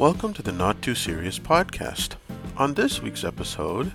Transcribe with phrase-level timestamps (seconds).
[0.00, 2.14] Welcome to the Not Too Serious podcast.
[2.56, 3.92] On this week's episode,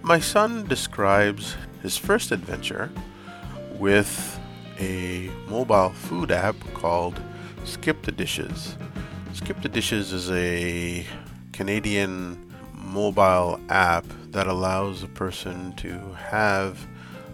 [0.00, 2.90] my son describes his first adventure
[3.72, 4.40] with
[4.80, 7.20] a mobile food app called
[7.66, 8.78] Skip the Dishes.
[9.34, 11.06] Skip the Dishes is a
[11.52, 16.86] Canadian mobile app that allows a person to have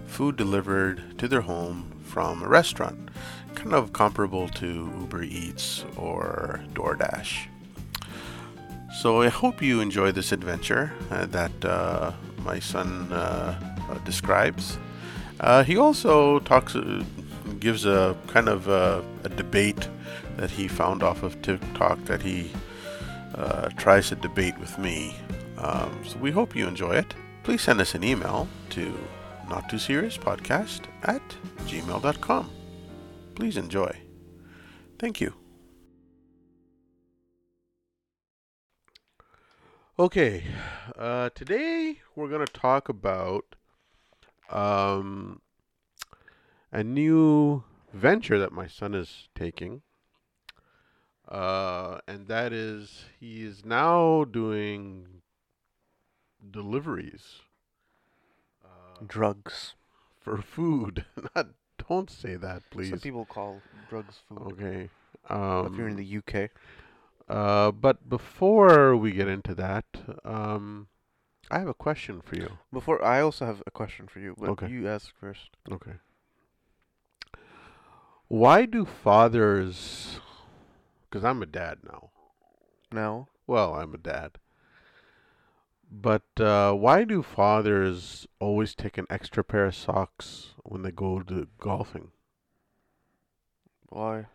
[0.07, 3.09] food delivered to their home from a restaurant,
[3.55, 7.47] kind of comparable to Uber Eats or DoorDash.
[8.93, 12.13] So I hope you enjoy this adventure uh, that uh,
[12.45, 13.59] my son uh,
[13.89, 14.79] uh describes.
[15.39, 16.77] Uh, he also talks,
[17.61, 19.89] gives a kind of a, a, debate
[20.37, 22.51] that he found off of TikTok that he
[23.79, 25.17] tries to debate with me.
[25.57, 27.15] Um, so we hope you enjoy it.
[27.43, 28.93] Please send us an email to
[29.49, 31.23] not too serious podcast at
[31.65, 32.51] gmail.com.
[33.35, 33.97] Please enjoy.
[34.99, 35.40] Thank you.
[40.01, 40.45] Okay,
[40.99, 43.55] uh, today we're going to talk about
[44.49, 45.43] um,
[46.73, 49.83] a new venture that my son is taking.
[51.29, 55.21] Uh, and that is, he is now doing
[56.51, 57.43] deliveries.
[58.65, 59.75] Uh, Drugs.
[60.19, 61.05] For food.
[61.37, 61.49] Not,
[61.91, 62.89] don't say that, please.
[62.89, 64.53] Some people call drugs food.
[64.53, 64.89] Okay.
[65.29, 66.51] Um, if you're in um, the UK.
[67.31, 69.85] Uh, but before we get into that,
[70.25, 70.89] um,
[71.49, 72.59] I have a question for you.
[72.73, 74.69] Before I also have a question for you, but okay.
[74.69, 75.51] you ask first.
[75.71, 75.93] Okay.
[78.27, 80.19] Why do fathers?
[81.09, 82.11] Because I'm a dad now.
[82.91, 83.29] Now.
[83.47, 84.33] Well, I'm a dad.
[85.89, 91.21] But uh, why do fathers always take an extra pair of socks when they go
[91.21, 92.11] to golfing?
[93.89, 94.27] Why?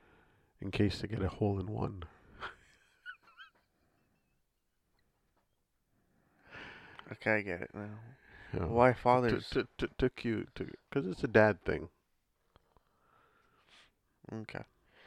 [0.61, 2.03] In case they get a hole in one.
[7.11, 7.89] Okay, I get it now.
[8.53, 8.65] Yeah.
[8.65, 9.49] Why fathers?
[9.49, 11.89] T- t- t- took you to because it's a dad thing.
[14.33, 14.63] Okay.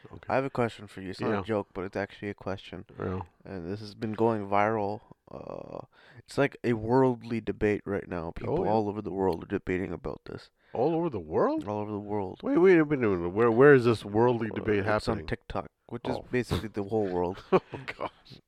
[0.06, 0.26] Okay.
[0.28, 1.10] I have a question for you.
[1.10, 1.40] It's not yeah.
[1.40, 2.84] a joke, but it's actually a question.
[2.98, 3.20] Yeah.
[3.44, 5.00] And this has been going viral.
[5.30, 5.84] Uh,
[6.18, 8.32] it's like a worldly debate right now.
[8.34, 8.70] People oh, yeah.
[8.70, 10.50] all over the world are debating about this.
[10.72, 11.66] All over the world?
[11.66, 12.40] All over the world.
[12.42, 13.30] Wait, wait a minute.
[13.30, 15.20] Where where is this worldly uh, debate happening?
[15.20, 16.12] on TikTok, which oh.
[16.12, 17.42] is basically the whole world.
[17.52, 17.60] oh
[17.98, 18.40] gosh.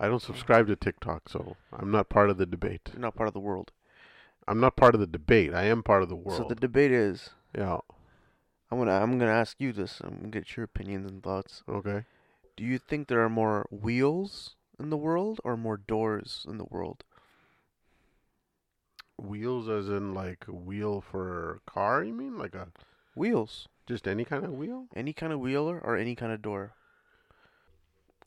[0.00, 2.90] I don't subscribe to TikTok, so I'm not part of the debate.
[2.92, 3.72] You're not part of the world.
[4.46, 5.52] I'm not part of the debate.
[5.52, 6.38] I am part of the world.
[6.38, 7.30] So the debate is.
[7.56, 7.78] Yeah.
[8.70, 10.00] I'm gonna I'm gonna ask you this.
[10.02, 11.62] I'm gonna get your opinions and thoughts.
[11.68, 12.04] Okay.
[12.56, 16.64] Do you think there are more wheels in the world or more doors in the
[16.64, 17.04] world?
[19.16, 22.04] Wheels, as in like a wheel for a car?
[22.04, 22.68] You mean like a
[23.14, 23.68] wheels?
[23.86, 24.86] Just any kind of wheel?
[24.94, 26.72] Any kind of wheel or any kind of door?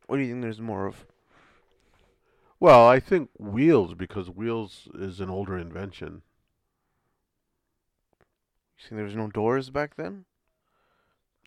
[0.08, 1.06] What do you think there's more of?
[2.62, 6.22] Well, I think wheels because wheels is an older invention.
[8.78, 10.26] You think there was no doors back then?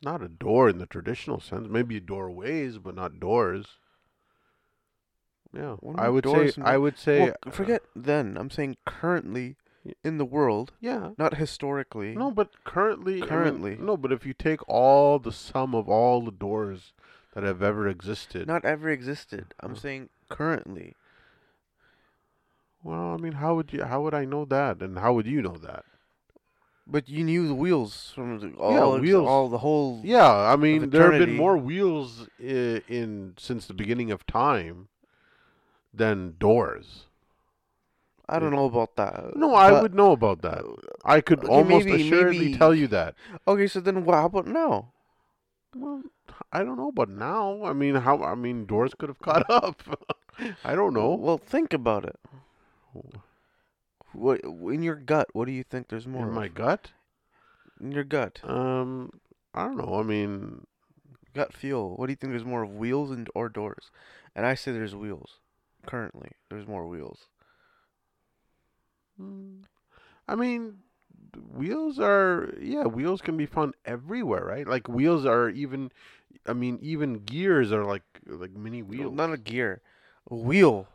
[0.02, 1.68] Not a door in the traditional sense.
[1.70, 3.78] Maybe doorways, but not doors.
[5.56, 6.50] Yeah, I would say.
[6.60, 7.20] I would say.
[7.20, 8.36] Well, uh, forget then.
[8.36, 9.54] I'm saying currently
[10.02, 10.72] in the world.
[10.80, 11.10] Yeah.
[11.16, 12.16] Not historically.
[12.16, 13.20] No, but currently.
[13.20, 13.74] Currently.
[13.74, 16.92] I mean, no, but if you take all the sum of all the doors
[17.34, 18.48] that have ever existed.
[18.48, 19.54] Not ever existed.
[19.60, 20.96] I'm saying currently.
[22.84, 23.82] Well, I mean, how would you?
[23.84, 24.82] How would I know that?
[24.82, 25.84] And how would you know that?
[26.86, 29.26] But you knew the wheels from the, all, yeah, wheels.
[29.26, 30.02] all the whole.
[30.04, 34.88] Yeah, I mean, there have been more wheels in, in since the beginning of time
[35.94, 37.04] than doors.
[38.28, 39.36] I don't know about that.
[39.36, 40.62] No, I would know about that.
[41.04, 42.58] I could okay, almost maybe, assuredly maybe.
[42.58, 43.14] tell you that.
[43.48, 44.92] Okay, so then how about now?
[45.74, 46.02] Well,
[46.52, 47.64] I don't know about now.
[47.64, 48.22] I mean, how?
[48.22, 49.82] I mean, doors could have caught up.
[50.64, 51.14] I don't know.
[51.14, 52.16] Well, think about it.
[54.12, 55.28] What in your gut?
[55.32, 56.22] What do you think there's more?
[56.22, 56.34] In of?
[56.34, 56.92] my gut?
[57.80, 58.40] In your gut?
[58.44, 59.10] Um,
[59.52, 59.98] I don't know.
[59.98, 60.66] I mean,
[61.34, 61.96] gut feel.
[61.96, 63.90] What do you think there's more of wheels and or doors?
[64.34, 65.38] And I say there's wheels.
[65.86, 67.26] Currently, there's more wheels.
[69.18, 69.62] Hmm.
[70.26, 70.78] I mean,
[71.52, 74.66] wheels are yeah, wheels can be found everywhere, right?
[74.66, 75.90] Like wheels are even.
[76.46, 79.14] I mean, even gears are like like mini wheels.
[79.14, 79.82] Not a gear,
[80.30, 80.88] a wheel.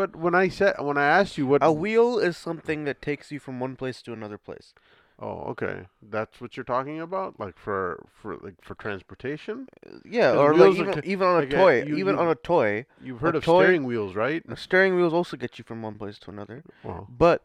[0.00, 3.30] But when I said when I asked you what a wheel is something that takes
[3.30, 4.72] you from one place to another place.
[5.18, 5.88] Oh, okay.
[6.00, 9.68] That's what you're talking about, like for for like for transportation.
[9.86, 12.34] Uh, yeah, or like even, even on a like toy, you, even you, on a
[12.34, 12.86] toy.
[13.02, 14.42] You've heard of toy, steering wheels, right?
[14.56, 16.64] Steering wheels also get you from one place to another.
[17.10, 17.44] But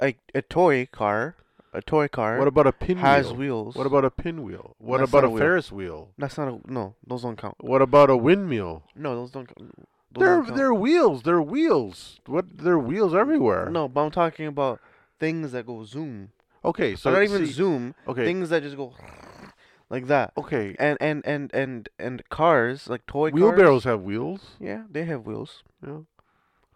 [0.00, 1.36] a a toy car
[1.74, 3.04] a toy car What about a pinwheel?
[3.04, 3.74] has wheels.
[3.74, 4.76] What about a pinwheel?
[4.78, 5.42] What That's about a a wheel.
[5.42, 6.10] Ferris wheel?
[6.18, 6.94] That's not a no.
[7.06, 7.56] Those don't count.
[7.60, 8.82] What about a windmill?
[8.94, 9.46] No, those don't.
[9.46, 9.74] count.
[10.14, 11.22] They're they're wheels.
[11.22, 12.20] They're wheels.
[12.26, 12.58] What?
[12.58, 13.70] They're wheels everywhere.
[13.70, 14.80] No, but I'm talking about
[15.18, 16.32] things that go zoom.
[16.64, 17.94] Okay, so So not even see- zoom.
[18.06, 18.24] Okay.
[18.24, 18.94] Things that just go
[19.90, 20.32] like that.
[20.36, 20.76] okay.
[20.78, 23.92] And and and and and cars like toy Wheelbarrows cars.
[23.92, 24.56] have wheels.
[24.60, 25.62] Yeah, they have wheels.
[25.86, 26.00] Yeah.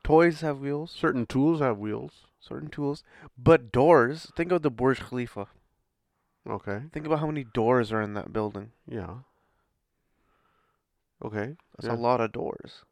[0.03, 0.93] Toys have wheels.
[0.97, 2.27] Certain tools have wheels.
[2.41, 3.03] Certain tools,
[3.37, 4.31] but doors.
[4.37, 5.49] Think of the Burj Khalifa.
[6.49, 6.83] Okay.
[6.93, 8.71] Think about how many doors are in that building.
[8.88, 9.15] Yeah.
[11.25, 11.56] Okay.
[11.77, 11.94] That's Yeah.
[11.94, 12.85] a lot of doors.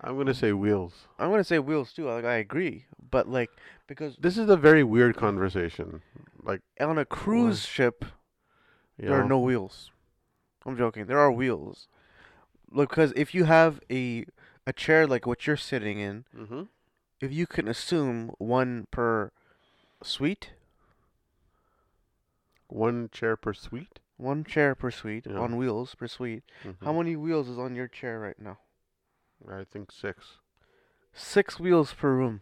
[0.00, 1.06] I'm gonna say wheels.
[1.18, 2.06] I'm gonna say wheels too.
[2.08, 3.50] Like I agree, but like
[3.86, 6.02] because This is a very weird conversation.
[6.42, 8.04] Like, on a cruise ship
[8.96, 9.90] you there are no wheels.
[10.64, 11.06] I'm joking.
[11.06, 11.88] There are wheels.
[12.70, 14.24] Look, because if you have a
[14.66, 16.62] a chair like what you're sitting in, Mm-hmm.
[17.20, 19.32] if you can assume one per
[20.02, 20.52] suite,
[22.68, 23.98] One chair per suite.
[24.16, 25.38] one chair per suite Yeah.
[25.38, 26.44] on wheels per suite,
[26.82, 26.96] how Mhm.
[26.98, 28.58] many wheels is on your chair right now?
[29.46, 30.38] I think six.
[31.12, 32.40] Six wheels per room.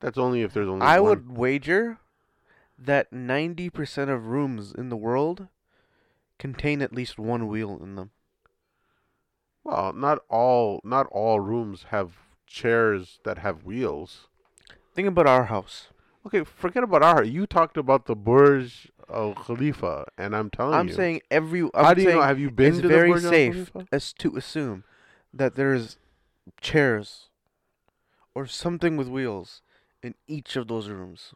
[0.00, 1.08] That's only if there's only I one.
[1.08, 1.98] would wager
[2.78, 5.48] that 90% of rooms in the world
[6.38, 8.10] contain at least one wheel in them.
[9.62, 12.12] Well, not all not all rooms have
[12.46, 14.28] chairs that have wheels.
[14.94, 15.88] Think about our house.
[16.26, 17.24] Okay, forget about our.
[17.24, 20.94] You talked about the Burj Al Khalifa, and I'm telling I'm you.
[20.94, 21.62] saying every.
[21.62, 22.26] I'm how do you saying know?
[22.26, 23.88] Have you been it's to very the Burj Al safe Khalifa?
[23.90, 24.84] as to assume
[25.36, 25.98] that there's
[26.60, 27.28] chairs
[28.34, 29.62] or something with wheels
[30.02, 31.34] in each of those rooms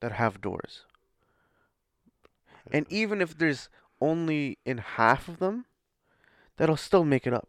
[0.00, 0.82] that have doors.
[2.72, 3.68] And even if there's
[4.00, 5.66] only in half of them,
[6.56, 7.48] that'll still make it up.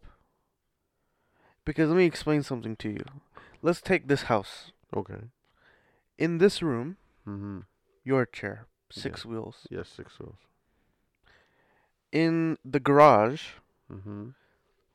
[1.64, 3.04] Because let me explain something to you.
[3.62, 4.70] Let's take this house.
[4.94, 5.30] Okay.
[6.18, 6.96] In this room,
[7.26, 7.60] Mm-hmm.
[8.04, 9.66] your chair, six wheels.
[9.68, 10.36] Yes, six wheels.
[12.12, 13.42] In the garage,
[13.92, 14.28] Mm-hmm.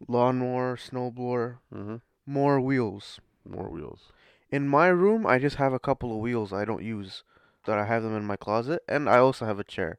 [0.07, 1.97] Lawnmower, snowblower, Mm-hmm.
[2.25, 3.19] more wheels.
[3.47, 4.11] More wheels.
[4.51, 7.23] In my room, I just have a couple of wheels I don't use,
[7.65, 9.97] that I have them in my closet, and I also have a chair.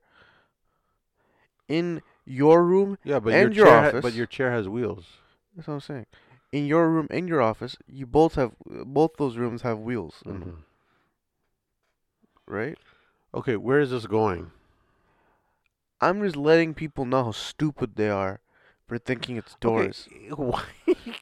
[1.68, 3.92] In your room, Yeah, but And your your chair.
[3.92, 5.18] ha- but your chair has wheels.
[5.56, 6.06] that's what I'm saying.
[6.52, 10.56] In your room and your office, you both have both those rooms have wheels, Mhm.
[12.46, 12.78] right?
[13.34, 14.50] Okay, where is this going?
[16.00, 18.40] I'm just letting people know how stupid they are
[18.86, 20.08] for thinking it's doors.
[20.10, 20.64] Okay, why?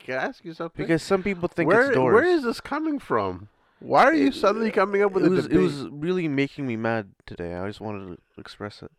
[0.05, 0.85] Can ask you something?
[0.85, 2.15] Because some people think where, it's doors.
[2.15, 3.49] Where is this coming from?
[3.81, 6.67] Why are you suddenly uh, coming up with it a was it was really making
[6.67, 7.55] me mad today.
[7.55, 8.91] I just wanted to express it.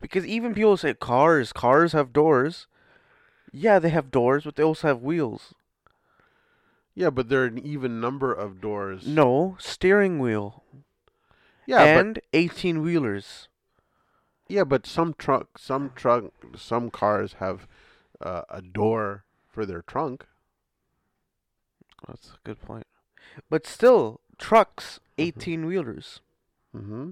[0.00, 2.66] Because even people say cars, cars have doors.
[3.52, 5.54] Yeah, they have doors, but they also have wheels.
[6.94, 9.06] Yeah, but there are an even number of doors.
[9.06, 10.64] No, steering wheel
[11.66, 13.48] Yeah, and 18 wheelers.
[14.50, 16.24] Yeah, but some truck, some truck,
[16.56, 17.66] some cars have
[18.20, 20.26] uh, a door for their trunk.
[22.06, 22.86] That's a good point.
[23.48, 25.22] But still, trucks, Mhm.
[25.26, 26.20] 18 wheelers.
[26.74, 27.10] Mm-hmm.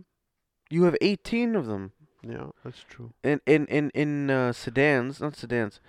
[0.70, 1.92] You have 18 of them.
[2.22, 3.12] Yeah, that's true.
[3.22, 5.80] In in in in uh, sedans, not sedans,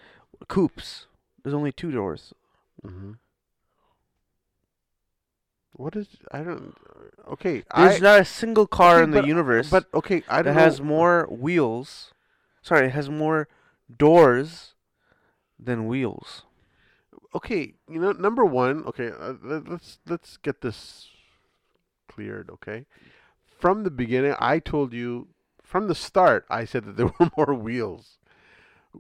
[0.48, 1.08] coupes.
[1.42, 2.34] There's only two doors.
[2.86, 3.14] Mm-hmm.
[5.80, 6.76] What is I don't.
[7.36, 8.00] Okay, There's I.
[8.00, 10.82] not a single car okay, in the but- universe But okay, I that don't has
[10.82, 12.12] more wheels.
[12.62, 13.48] Sorry, it has more
[13.88, 14.74] doors
[15.58, 16.44] than wheels.
[17.34, 21.08] okay, you know, number one, okay, uh, let, let's let's get this
[22.08, 22.86] cleared, okay?
[23.60, 25.28] From the beginning, I told you
[25.64, 28.18] from the start, I said that there were more wheels.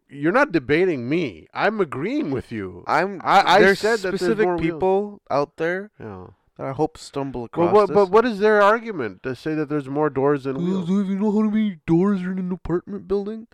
[0.07, 1.48] You're not debating me.
[1.53, 2.83] I'm agreeing with you.
[2.88, 3.19] I'm.
[3.24, 4.62] I- I there's said that there's specific more wheels.
[4.74, 6.27] people out there Yeah.
[6.60, 7.96] That I hope stumble across what, this.
[7.96, 10.88] but what is their argument to say that there's more doors than wheels?
[10.88, 13.48] Do you know how many doors are in an apartment building?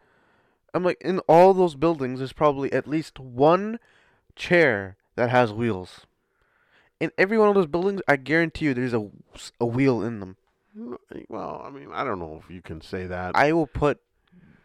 [0.74, 3.80] I'm like, in all those buildings, there's probably at least one
[4.36, 6.08] chair that has wheels.
[7.00, 9.08] In every one of those buildings, I guarantee you, there's a,
[9.62, 10.38] a wheel in them.
[11.30, 13.36] Well, I mean, I don't know if you can say that.
[13.36, 14.00] I will put,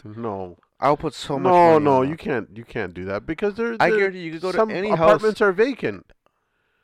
[0.02, 1.52] no, I'll put so much.
[1.52, 2.48] no, no, you can't.
[2.54, 3.76] You can't do that because there.
[3.78, 4.98] I guarantee you could go to any house.
[4.98, 6.10] apartments are vacant.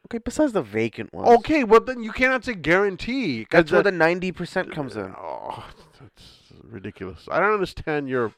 [0.07, 1.29] Okay, besides the vacant ones.
[1.41, 3.45] Okay, well then you cannot say guarantee.
[3.51, 5.13] That's where the ninety percent comes in.
[5.19, 5.69] Oh,
[6.01, 7.27] that's ridiculous.
[7.29, 8.33] I don't understand your.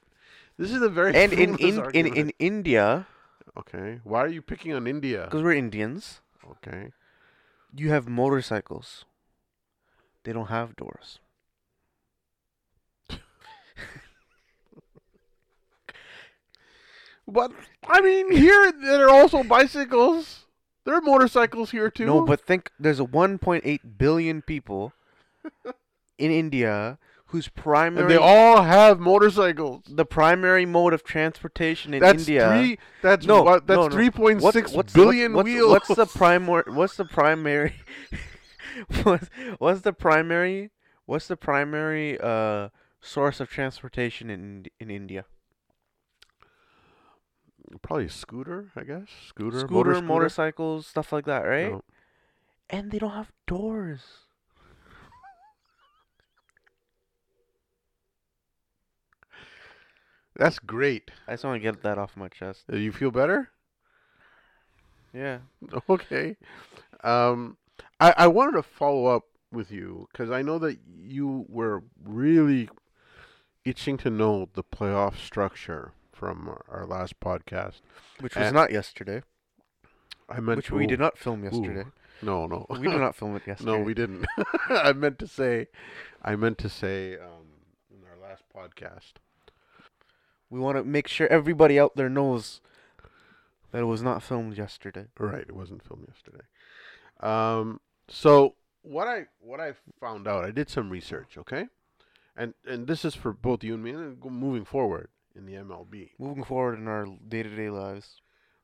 [0.57, 3.07] This is a very And in in, in in India,
[3.59, 5.25] Okay, why are you picking on India?
[5.25, 6.93] because we're Indians, Okay,
[7.77, 9.05] you have motorcycles.
[10.25, 11.19] They don't have doors.
[17.29, 17.53] but
[17.87, 20.47] I mean here there are also bicycles.
[20.89, 22.07] There are motorcycles here too.
[22.07, 24.95] No, but think there's a 1.8 billion people
[26.19, 29.85] in India whose and primary they all have motorcycles.
[29.87, 32.49] the primary mode of transportation in That's India.
[32.49, 32.79] three.
[33.03, 33.67] That's No, what.
[33.67, 33.95] That's no, no.
[33.95, 35.73] three point What- six what's, billion what's, wheels.
[35.73, 36.73] What's the primary?
[36.73, 37.75] What's the primary?
[39.03, 39.29] what's,
[39.59, 40.71] what's the primary?
[41.05, 42.71] What's the primary uh
[43.03, 45.27] source of transportation in in India?
[47.83, 49.09] Probably a scooter, I guess.
[49.29, 50.07] Scooter, Scooter, motor scooter.
[50.07, 51.71] motorcycles, stuff like that, right?
[51.73, 51.83] No.
[52.71, 54.03] And they don't have doors.
[60.37, 61.11] That's great.
[61.27, 62.65] I just want to get that off my chest.
[62.73, 63.51] Uh, You feel better?
[65.13, 65.39] Yeah.
[65.89, 66.37] Okay.
[67.05, 67.57] Um,
[68.01, 72.69] I I wanted to follow up with you because I know that you were really
[73.65, 77.81] itching to know the playoff structure from our, last podcast.
[78.21, 79.23] Which was Uh, not yesterday.
[80.29, 81.85] I meant Which we did not film yesterday.
[82.21, 83.71] No, no, We did not film it yesterday.
[83.79, 84.27] no, we didn't.
[84.69, 85.69] I meant to say,
[86.23, 87.47] I meant to say um,
[87.91, 89.15] in our last podcast.
[90.51, 92.61] We want to make sure everybody out there knows
[93.71, 95.07] that it was not filmed yesterday.
[95.19, 96.45] Right, it wasn't filmed yesterday.
[97.21, 101.67] Um, so what I what I found out, I did some research, okay,
[102.37, 106.11] and and this is for both you and me, and moving forward in the MLB,
[106.19, 108.21] Moving forward in our day-to-day lives.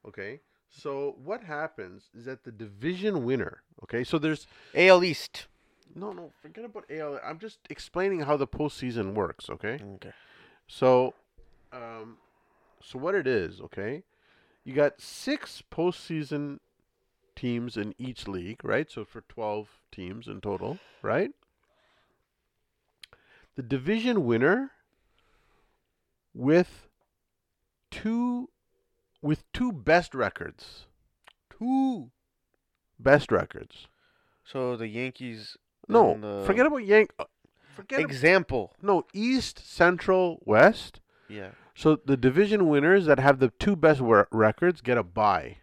[0.06, 0.40] okay.
[0.76, 4.02] So what happens is that the division winner, okay.
[4.02, 5.46] So there's AL East.
[5.94, 7.20] no no forget about AL.
[7.24, 9.78] I'm just explaining how the postseason works, okay.
[9.96, 10.12] Okay.
[10.66, 11.14] So,
[11.72, 12.16] um,
[12.82, 14.02] so what it is, okay?
[14.64, 16.58] You got six postseason
[17.36, 18.90] teams in each league, right?
[18.90, 21.30] So for twelve teams in total, right?
[23.54, 24.72] The division winner
[26.34, 26.88] with
[27.90, 28.50] two
[29.22, 30.86] with two best records,
[31.50, 32.10] two
[32.98, 33.86] best records.
[34.44, 35.56] So the Yankees.
[35.88, 37.12] No, the forget about Yank.
[37.18, 37.24] uh,
[37.74, 38.72] Forget ab- example.
[38.82, 41.00] no East, Central, West.
[41.28, 41.50] Yeah.
[41.74, 44.00] So the division winners that have the two best
[44.30, 45.58] records get a bye.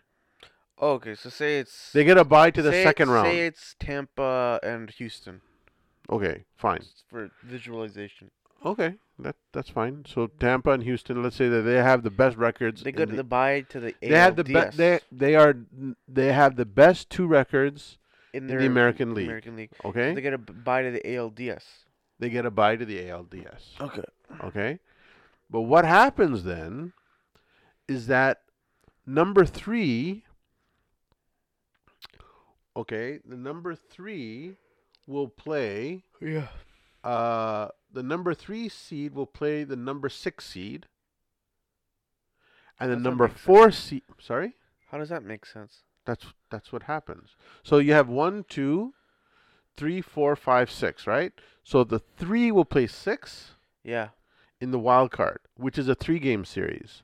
[0.78, 3.28] Oh, okay, so say it's They get a bye to the second round.
[3.28, 5.42] Say it's Tampa and Houston
[6.10, 6.82] Okay, fine.
[7.08, 8.32] for visualization.
[8.64, 10.06] Okay, that that's fine.
[10.08, 12.84] So Tampa and Houston, let's say that they have the best records.
[12.84, 14.78] They in go to the- the bye to the they have the best.
[14.78, 15.56] They they are
[16.08, 17.98] they have the best two records.
[18.34, 19.26] in in the American League.
[19.28, 19.72] American League.
[19.84, 21.64] Okay, They get a bye to the ALDS.
[22.20, 23.76] they get a bye to the ALDS.
[23.82, 24.04] Okay.
[24.44, 24.80] Okay,
[25.50, 26.94] but what happens then
[27.90, 28.44] is that
[29.06, 30.24] number three.
[32.78, 34.56] Okay, the number three
[35.08, 36.04] will play.
[36.22, 36.48] Yeah.
[37.04, 40.86] Uh, the number three seed will play the number six seed,
[42.80, 44.04] and the number four seed.
[44.20, 44.56] Sorry,
[44.92, 45.84] How does that make sense?
[46.06, 47.36] that's that's what happens.
[47.64, 48.94] So you have one, two,
[49.78, 51.32] three, four, five, six, right?
[51.64, 53.52] So the three will play six
[53.84, 54.10] Yeah.
[54.60, 57.04] in the wild card, which is a three-game series,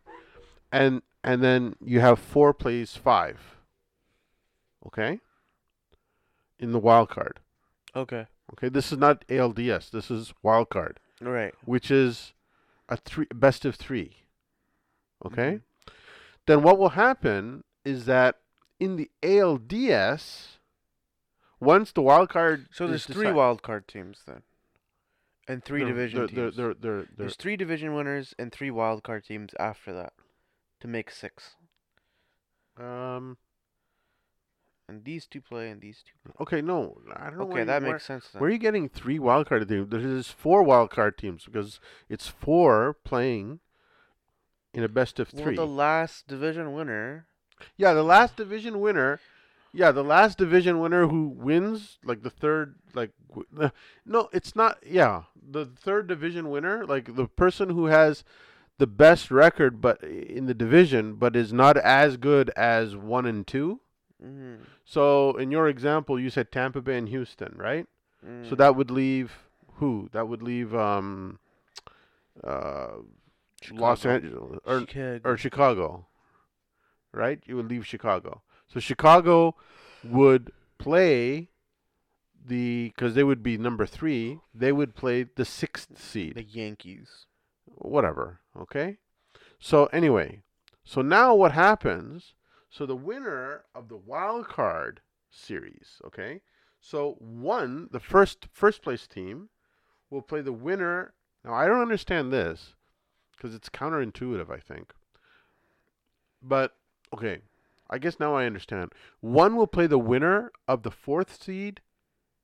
[0.71, 3.39] and and then you have four plays five.
[4.85, 5.19] Okay.
[6.59, 7.39] In the wild card.
[7.95, 8.25] Okay.
[8.53, 9.89] Okay, this is not ALDS.
[9.91, 10.99] This is wild card.
[11.19, 11.53] Right.
[11.65, 12.33] which is
[12.89, 14.17] a three best of three.
[15.25, 15.61] Okay?
[15.87, 15.91] Mhm.
[16.45, 18.39] Then what will happen is that
[18.79, 20.59] in the ALDS,
[21.59, 24.43] once the wild card So there's three wild card teams then,
[25.47, 26.77] and three they're- division they're, teams.
[26.79, 30.13] They're, there's three division winners and three wild card teams after that,
[30.81, 31.55] to make six.
[32.77, 33.37] um
[34.89, 36.13] And these two play, and these two.
[36.23, 36.33] Play.
[36.41, 38.39] okay, no, I don't Okay, where that you, where, makes sense then.
[38.39, 39.89] where are you getting three wild card teams?
[39.89, 41.79] There's four wild card teams because
[42.09, 43.59] it's four playing
[44.73, 45.55] in a best of well, three.
[45.55, 47.25] the last division winner.
[47.75, 49.19] Yeah, the last division winner.
[49.73, 53.69] Yeah, the last division winner who wins, like the third, like w- uh,
[54.05, 54.77] no, it's not.
[54.85, 58.23] Yeah, the third division winner, like the person who has
[58.77, 63.45] the best record, but in the division, but is not as good as one and
[63.45, 63.81] two.
[64.23, 64.63] Mm-hmm.
[64.85, 67.85] So in your example, you said Tampa Bay and Houston, right?
[68.25, 68.49] Mm.
[68.49, 69.31] So that would leave
[69.75, 70.09] who?
[70.11, 71.39] That would leave um,
[72.43, 72.97] uh,
[73.71, 75.29] Los Angeles or Chicago.
[75.29, 76.07] or Chicago,
[77.13, 77.39] right?
[77.45, 78.41] You would leave Chicago.
[78.67, 79.55] So Chicago
[80.03, 81.49] would play
[82.45, 84.39] the because they would be number three.
[84.53, 87.25] They would play the sixth seed, the Yankees.
[87.65, 88.39] whatever.
[88.59, 88.97] Okay.
[89.59, 90.41] So anyway,
[90.83, 92.33] so now what happens?
[92.77, 96.41] So the winner of the wild card series, okay.
[96.79, 99.49] So one, the first first place team,
[100.11, 101.13] will play the winner.
[101.43, 102.75] Now I don't understand this
[103.35, 104.93] because it's counterintuitive, I think.
[106.43, 106.75] But
[107.11, 107.39] okay,
[107.89, 108.91] I guess now I understand.
[109.21, 111.81] One will play the winner of the fourth seed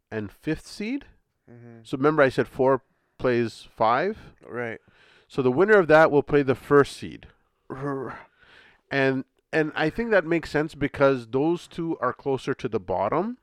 [0.10, 1.06] and fifth seed.
[1.48, 1.82] Mm-hmm.
[1.84, 2.82] So remember, I said four
[3.20, 4.18] plays five.
[4.44, 4.80] Right.
[5.28, 7.28] So the winner of that will play the first seed,
[8.90, 13.38] and and I think that makes sense because those two are closer to the bottom.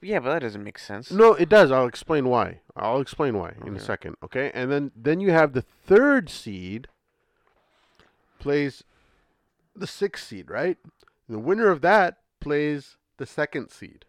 [0.00, 1.10] Yeah, but that doesn't make sense.
[1.10, 1.70] No, it does.
[1.70, 2.60] I'll explain why.
[2.74, 4.16] I'll explain why in a second.
[4.22, 6.88] Okay, and then then you have the third seed
[8.38, 8.82] plays
[9.76, 10.78] the sixth seed, right?
[11.28, 14.06] The winner of that plays the second seed,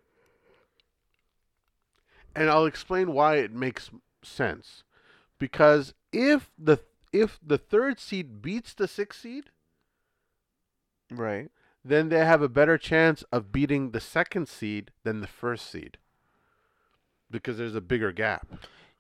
[2.34, 3.90] and I'll explain why it makes
[4.24, 4.84] sense.
[5.38, 6.78] Because if the
[7.12, 9.50] if the third seed beats the sixth seed,
[11.12, 11.50] Right.
[11.84, 15.98] then they have a better chance of beating the second seed than the first seed.
[17.30, 18.48] Because there's a bigger gap.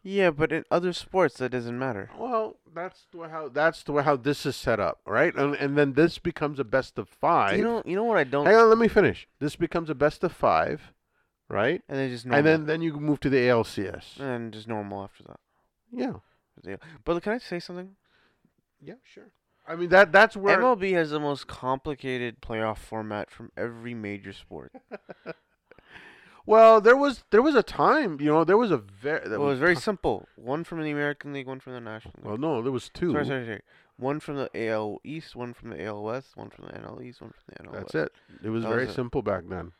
[0.03, 2.09] Yeah, but in other sports that doesn't matter.
[2.17, 5.35] Well, that's the way how that's the way how this is set up, right?
[5.35, 7.57] And and then this becomes a best of five.
[7.57, 8.45] You know, you know what I don't.
[8.47, 9.27] Hang on, let me finish.
[9.39, 10.91] This becomes a best of five,
[11.49, 11.83] right?
[11.87, 12.39] and then just normal.
[12.39, 14.19] And then then you move to the ALCS.
[14.19, 15.39] and just normal after that.
[15.91, 16.13] Yeah.
[16.63, 16.77] Yeah.
[17.05, 17.95] But can I say something?
[18.81, 19.29] Yeah, sure.
[19.71, 24.33] I mean that that's where MLB has the most complicated playoff format from every major
[24.33, 24.73] sport.
[26.45, 29.51] well there was there was a time you know there was a very Well, it
[29.51, 30.27] was very simple.
[30.35, 32.25] One from the American League, one from the National League.
[32.25, 33.13] well no there was two.
[33.13, 33.61] Sorry, sorry, sorry.
[33.95, 37.21] One from the AL East, one from the AL West, one from the NL East,
[37.21, 38.11] one from the NL That's West.
[38.41, 38.45] it.
[38.45, 39.71] It was That very was simple back then.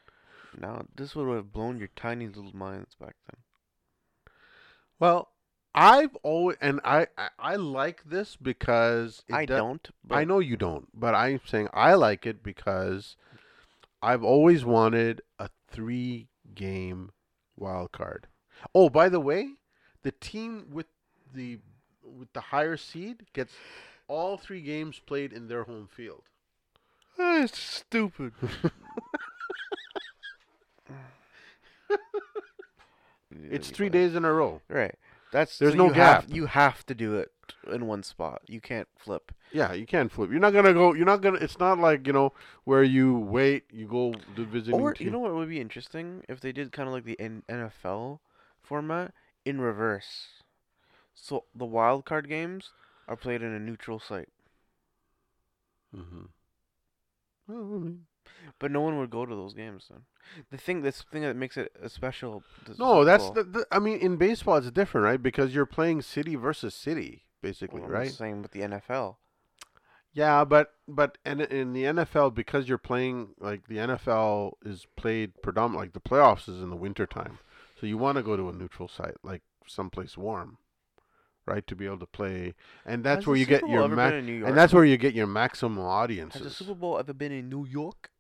[0.58, 3.42] Now, this would have blown your tiny little minds back then.
[5.00, 5.30] Well,
[5.74, 9.90] I've always and I I, I like this because it I do- don't.
[10.04, 13.16] But I know you don't, but I'm saying I like it because
[14.02, 17.12] I've always wanted a three game
[17.56, 18.28] wild card.
[18.76, 19.54] Oh, by the way,
[20.04, 20.88] the team with
[21.34, 21.60] the
[22.04, 23.54] with the higher seed gets
[24.08, 26.24] all three games played in their home field.
[27.18, 28.34] it's stupid.
[33.50, 34.62] It's three days in a row.
[34.70, 34.96] Right.
[35.32, 36.36] That's There's so no you have- gap.
[36.36, 37.32] you have to do it
[37.72, 38.42] in one spot.
[38.48, 39.32] You can't flip.
[39.54, 40.30] Yeah, you can't flip.
[40.30, 40.94] You're not gonna go.
[40.94, 41.40] You're not gonna.
[41.40, 43.66] It's not like you know where you wait.
[43.72, 44.80] You go to visiting.
[44.80, 45.06] Or team.
[45.08, 48.20] you know what would be interesting if they did kind of like the NFL
[48.62, 49.14] format
[49.46, 50.28] in reverse.
[51.14, 52.72] So the wild card games
[53.08, 54.30] are played in a neutral site,
[55.96, 56.26] Mm-hmm.
[57.48, 58.06] Well, I mean,
[58.60, 59.88] but no one would go to those games.
[59.90, 60.02] Then
[60.50, 62.44] the thing, this thing that makes it a special.
[62.78, 63.66] no, that's the, the.
[63.72, 65.22] I mean, in baseball, it's different, right?
[65.22, 68.12] Because you're playing city versus city, basically, well, right?
[68.12, 69.16] Same with the NFL.
[70.14, 75.42] Yeah, but but and in the NFL, because you're playing like the NFL is played
[75.42, 77.40] predominantly like the playoffs is in the winter time,
[77.80, 80.58] so you want to go to a neutral site, like someplace warm,
[81.46, 84.10] right, to be able to play, and that's Has where you get Bowl your ma-
[84.10, 84.50] been in New York?
[84.50, 86.34] and that's where you get your maximum audience.
[86.34, 88.11] Has the Super Bowl ever been in New York?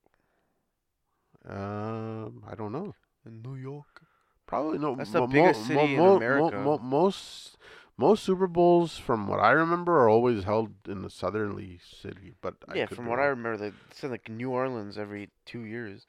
[1.48, 2.96] Um, I don't know.
[3.26, 4.02] In New York.
[4.48, 4.96] Probably no.
[4.96, 6.58] That's the mo- biggest mo- city in mo- mo- America.
[6.60, 7.58] mo- most
[7.98, 12.34] most Super Bowls, from what I remember, are always held in the southerly city.
[12.42, 15.30] But I yeah, could from be what I remember, they said like New Orleans every
[15.46, 16.08] two years.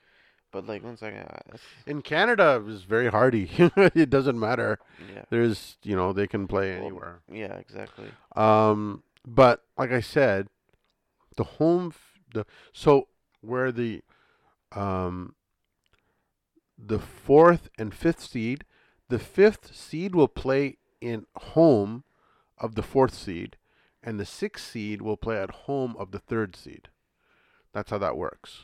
[0.52, 3.50] But like one second, uh, that's- in Canada, is very hardy.
[3.76, 4.78] it doesn't matter.
[5.14, 7.20] yeah, There's, you know, they can play Well, anywhere.
[7.30, 8.10] yeah, exactly.
[8.36, 10.48] Um, but like I said,
[11.36, 13.08] the home, f- the so
[13.40, 14.02] where the,
[14.74, 15.34] um,
[16.78, 18.64] the fourth and fifth seed,
[19.08, 22.04] the fifth seed will play in home
[22.58, 23.56] of the fourth seed,
[24.02, 26.88] and the sixth seed will play at home of the third seed.
[27.72, 28.62] That's how that works.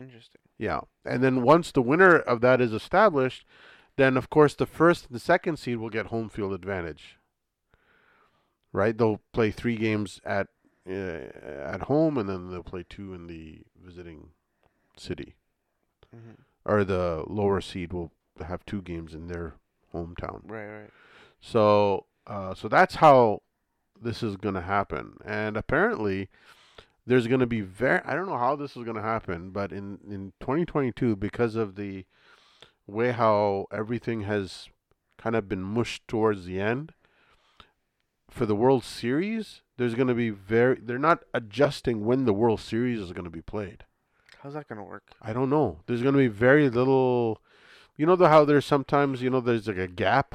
[0.00, 0.40] Interesting.
[0.58, 3.46] Yeah, and then once the winner of that is established,
[3.96, 7.16] then of course the first and the second seed will get home field advantage.
[8.72, 8.96] Right?
[8.96, 10.48] They'll play three games at
[10.88, 14.30] uh, at home, and then they'll play two in the visiting
[15.00, 15.34] city.
[16.12, 16.32] hmm
[16.64, 18.12] Or the lower seed will
[18.46, 19.54] have two games in their
[19.94, 20.42] hometown.
[20.44, 20.90] Right, right.
[21.40, 23.42] So, uh, so that's how
[24.00, 25.16] this is going to happen.
[25.24, 26.28] And apparently,
[27.06, 28.00] there's going to be very.
[28.04, 31.76] I don't know how this is going to happen, but in in 2022, because of
[31.76, 32.04] the
[32.86, 34.68] way how everything has
[35.18, 36.92] kind of been mushed towards the end
[38.30, 40.78] for the World Series, there's going to be very.
[40.80, 43.84] They're not adjusting when the World Series is going to be played.
[44.42, 45.04] How's that gonna work?
[45.20, 45.80] I don't know.
[45.86, 47.40] There's going to be very little.
[47.96, 50.34] You know the how there's sometimes you know there's like a gap.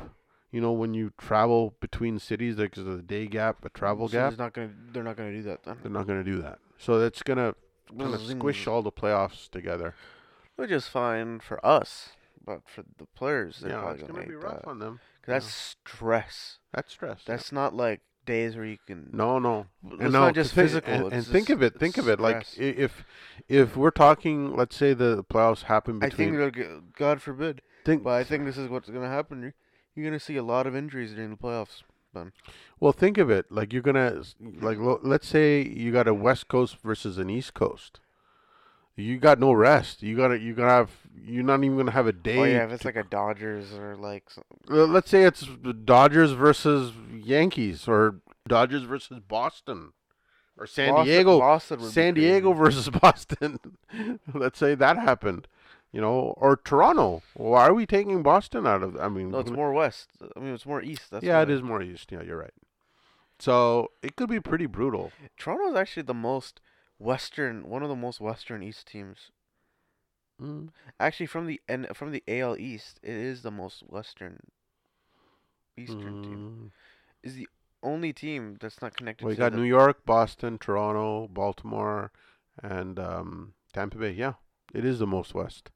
[0.52, 4.14] You know when you travel between cities, like there's a day gap, a travel So
[4.14, 4.30] gap.
[4.30, 4.70] there's not gonna.
[4.92, 5.78] They're not gonna do that then.
[5.82, 6.60] They're not going to do that.
[6.78, 7.56] So that's going to
[7.98, 9.96] kind of squish all the playoffs together.
[10.56, 12.10] Which is fine for us,
[12.46, 14.68] but for the players, they're yeah, probably it's gonna going to be hate rough that.
[14.70, 15.00] on them.
[15.24, 16.60] 'Cause That's stress.
[16.74, 17.24] That's stress.
[17.26, 19.10] That's not like days where you can.
[19.14, 19.68] No, no.
[19.92, 20.94] It's and not no, just physical.
[20.94, 21.80] And, and think of it.
[21.80, 22.20] Think of it.
[22.20, 22.76] Like stress.
[22.78, 23.06] if
[23.48, 26.36] if we're talking, let's say the playoffs happen between.
[26.36, 29.42] I think God forbid, think, but I think this is what's gonna happen.
[29.42, 29.54] You're,
[29.96, 31.84] you're gonna see a lot of injuries during the playoffs.
[32.14, 32.32] Ben.
[32.80, 33.52] Well, think of it.
[33.52, 34.24] Like you're gonna
[34.62, 38.00] like let's say you got a West Coast versus an East Coast.
[38.98, 40.02] You got no rest.
[40.04, 40.92] You gotta you gotta have.
[41.28, 42.38] You're not even gonna have a day.
[42.40, 45.46] Oh yeah, if it's to- like a Dodgers or like some, Uh, let's say it's
[45.84, 49.92] Dodgers versus Yankees or Dodgers versus Boston
[50.58, 53.60] or San Boston- Diego Boston would be San Diego versus Boston.
[54.34, 55.48] let's say that happened,
[55.92, 57.22] you know, or Toronto.
[57.34, 58.96] Why are we taking Boston out of?
[58.98, 60.10] I mean, No, it's more west.
[60.36, 61.12] I mean, it's more east.
[61.12, 62.12] That's yeah, it is more east.
[62.14, 62.54] Yeah, you're right.
[63.40, 65.12] So it could be pretty brutal.
[65.38, 66.62] Toronto is actually the most
[67.00, 69.32] western, one of the most western East teams.
[70.42, 70.70] Mm.
[71.00, 74.40] Actually, from the N, from the AL East, it is the most western.
[75.78, 76.72] Eastern team Mm.
[77.24, 77.48] is the
[77.84, 79.26] only team that's not connected.
[79.26, 82.12] Well, you got New York, Boston, Toronto, Baltimore,
[82.64, 84.12] and um, Tampa Bay.
[84.12, 84.34] Yeah,
[84.74, 85.70] it is the most west.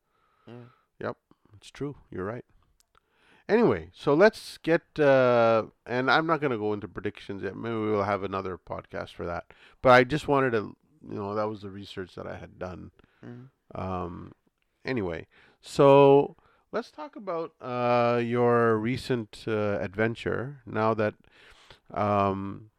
[0.99, 1.17] Yep,
[1.57, 1.97] It's true.
[2.09, 2.45] You're right.
[3.47, 7.55] Anyway, so let's get, uh, and I'm not going to go into predictions yet.
[7.55, 9.45] Maybe we'll have another podcast for that.
[9.81, 10.75] But I just wanted to,
[11.07, 12.91] you know, that was the research that I had done.
[13.23, 13.49] Mhm.
[13.75, 14.31] Um,
[14.85, 15.27] anyway,
[15.61, 16.35] so
[16.71, 20.61] let's talk about uh, your recent uh, adventure.
[20.65, 21.15] Now that,
[21.93, 22.71] um,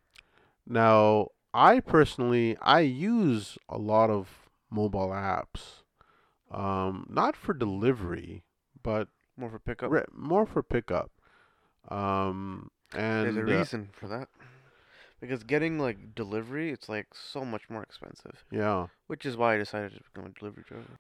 [0.67, 5.83] now I personally I use a lot of mobile apps,
[6.51, 8.45] um, not for delivery,
[8.83, 9.91] but More for pickup.
[9.91, 11.11] re- more for pickup.
[11.89, 14.29] Um, and There's a uh, reason for that.
[15.21, 18.45] Because getting like delivery, it's like so much more expensive.
[18.51, 18.87] yeah.
[19.07, 20.99] Which is why I decided to become a delivery driver.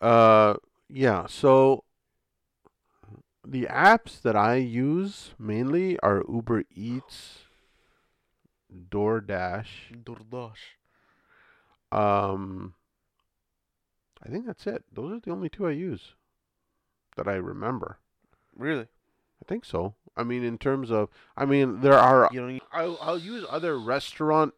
[0.00, 0.54] Uh,
[0.88, 1.26] yeah.
[1.28, 1.84] So
[3.46, 7.38] the apps that I use mainly are Uber Eats,
[8.90, 10.02] DoorDash.
[10.04, 10.56] DoorDash.
[11.92, 12.74] Um,
[14.24, 14.84] I think that's it.
[14.92, 16.14] Those are the only two I use
[17.16, 17.98] that I remember.
[18.56, 18.86] Really?
[19.42, 19.94] I think so.
[20.16, 22.28] I mean, in terms of, I mean, there are.
[22.32, 22.62] You don't.
[22.72, 24.54] I'll, I'll use other restaurant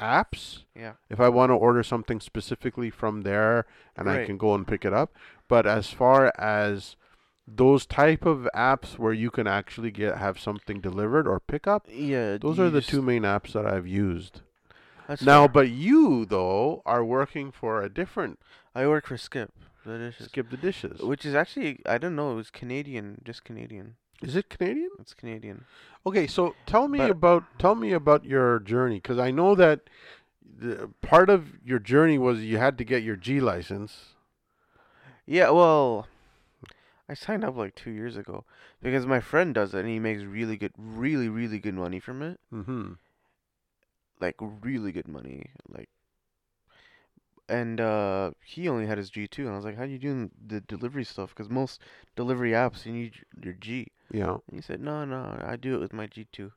[0.00, 0.92] apps Yeah.
[1.08, 3.64] if I want to order something specifically from there
[3.96, 5.14] and I can go and pick it up.
[5.48, 6.96] But as far as
[7.46, 11.86] those type of apps where you can actually get have something delivered or pick up,
[11.88, 12.38] Yeah.
[12.38, 14.40] those are the two main apps that I've used.
[15.06, 15.48] That's Now, fair.
[15.48, 18.40] but you though are working for a different
[18.74, 19.52] I work for Skip.
[19.84, 20.26] The dishes.
[20.26, 21.00] Skip the Dishes.
[21.00, 23.96] Which is actually I don't know it was Canadian, just Canadian.
[24.22, 24.90] Is it Canadian?
[25.00, 25.64] It's Canadian.
[26.06, 29.80] Okay, so tell me But- about tell me about your journey because I know that
[30.56, 34.14] the, part of your journey was you had to get your G license.
[35.26, 36.06] Yeah, well,
[37.08, 38.44] I signed up like two years ago
[38.82, 42.22] because my friend does it and he makes really good, really, really good money from
[42.22, 42.40] it.
[42.52, 42.92] Mm-hmm.
[44.20, 45.50] Like really good money.
[45.68, 45.88] Like,
[47.48, 50.30] and uh, he only had his G two, and I was like, "How you doing
[50.46, 51.30] the delivery stuff?
[51.30, 51.80] Because most
[52.16, 54.38] delivery apps you need your G." Yeah.
[54.48, 56.52] And he said, "No, no, I do it with my G two.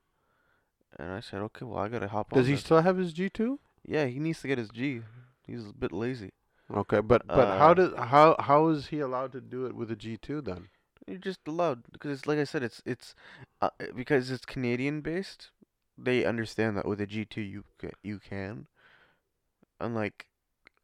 [0.97, 3.13] And I said, "Okay, well, I gotta hop on." Does he this." still have his
[3.13, 3.60] G two?
[3.86, 5.02] Yeah, he needs to get his G.
[5.45, 6.32] He's a bit lazy.
[6.73, 9.89] Okay, but but how Uh, does how how is he allowed to do it with
[9.91, 10.69] a G two then?
[11.08, 13.15] You're just allowed because it's like I said, it's it's
[13.62, 15.52] uh, because it's Canadian based.
[15.97, 17.63] They understand that with a G two you
[18.04, 18.67] you can,
[19.80, 20.28] unlike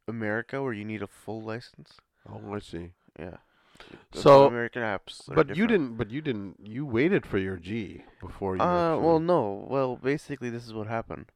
[0.06, 1.94] America where you need a full license.
[2.28, 2.90] Oh, I see.
[3.18, 3.36] Yeah.
[4.12, 5.22] That's So, American apps.
[5.26, 5.96] But you didn't.
[5.96, 6.56] But you didn't.
[6.62, 8.62] You waited for your G before you.
[8.62, 9.66] Uh, well, no.
[9.68, 11.32] Well, basically, this is what happened.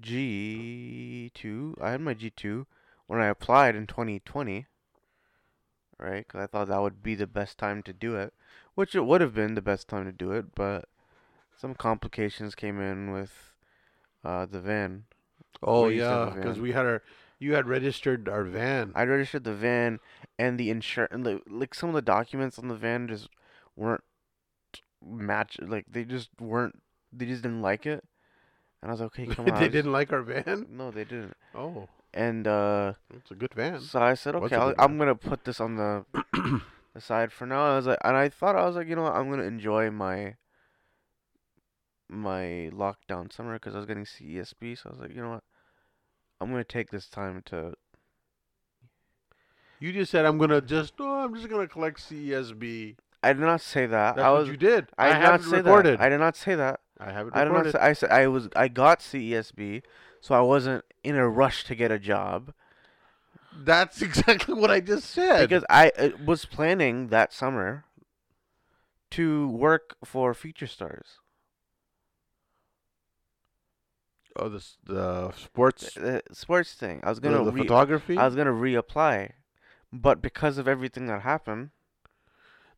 [0.00, 1.76] G two.
[1.80, 2.66] I had my G two
[3.06, 4.66] when I applied in 2020.
[5.98, 8.32] Right, because I thought that would be the best time to do it,
[8.74, 10.88] which it would have been the best time to do it, but
[11.54, 13.52] some complications came in with
[14.24, 15.04] uh, the van.
[15.62, 17.02] oh we used to have yeah, because we had our.
[17.40, 18.92] You had registered our van.
[18.94, 19.98] I registered the van
[20.38, 21.26] and the insurance.
[21.26, 23.28] Like, like some of the documents on the van just
[23.76, 24.04] weren't
[25.04, 25.56] match.
[25.60, 26.80] Like they just weren't.
[27.12, 28.04] They just didn't like it,
[28.82, 29.58] and I was like, okay, come on.
[29.60, 30.66] They didn't like our van.
[30.70, 31.34] No, they didn't.
[31.54, 33.80] Oh, And uh, it's a good van.
[33.80, 36.04] so I said, okay, a I'll, I'm gonna put this on the
[36.94, 37.72] the side for now.
[37.72, 39.90] I was like, and I thought I was like, you know, what, I'm gonna enjoy
[39.90, 40.36] my
[42.08, 44.76] my lockdown summer because I was getting CESB.
[44.76, 45.44] So I was like, you know what,
[46.40, 47.74] I'm gonna take this time to.
[49.78, 50.94] You just said I'm gonna just.
[50.98, 52.96] Oh, I'm just gonna collect CESB.
[53.22, 54.16] I did not say that.
[54.16, 54.48] That's I what was.
[54.48, 54.88] you did.
[54.98, 55.98] I did have not say recorded.
[55.98, 56.04] that.
[56.04, 56.80] I did not say that.
[56.98, 57.72] I have it I did not recorded.
[57.72, 57.78] say.
[57.80, 58.48] I said I was.
[58.56, 59.82] I got CESB,
[60.20, 62.52] so I wasn't in a rush to get a job
[63.56, 65.48] That's exactly what I just said.
[65.48, 67.84] because I uh, was planning that summer
[69.12, 71.19] to work for Future Stars.
[74.40, 77.00] Oh, the the sports, the sports thing.
[77.04, 78.16] I was gonna the re- photography.
[78.16, 79.32] I was gonna reapply,
[79.92, 81.70] but because of everything that happened,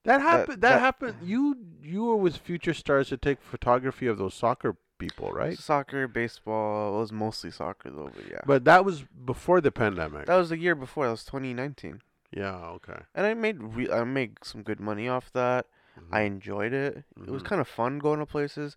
[0.05, 0.61] that happened.
[0.63, 1.17] That, that- happened.
[1.23, 5.59] You you were with Future Stars to take photography of those soccer people, right?
[5.59, 8.11] soccer, baseball, it was mostly soccer though.
[8.15, 10.27] But yeah, But that was before the pandemic.
[10.27, 11.05] that was the year before.
[11.07, 12.55] That was 2019, yeah.
[12.77, 13.01] Okay.
[13.15, 15.67] and I made re- I made some good money off that.
[16.11, 16.27] I Mhm.
[16.27, 17.05] enjoyed it.
[17.21, 17.47] It was Mhm.
[17.47, 18.77] kind of fun going to places,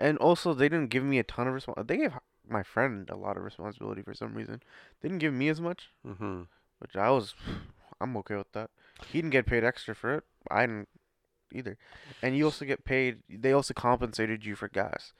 [0.00, 1.86] and also they didn't give me a ton of respons.
[1.86, 2.14] They gave
[2.48, 4.60] my friend a lot of responsibility for some reason.
[5.00, 6.48] They didn't give me as much, Mhm.
[6.80, 7.34] which I was,
[8.00, 8.70] I'm okay with that.
[9.06, 10.24] He didn't get paid extra for it.
[10.50, 10.88] I didn't
[11.52, 11.76] either,
[12.22, 13.22] and you also get paid.
[13.28, 15.12] They also compensated you for gas,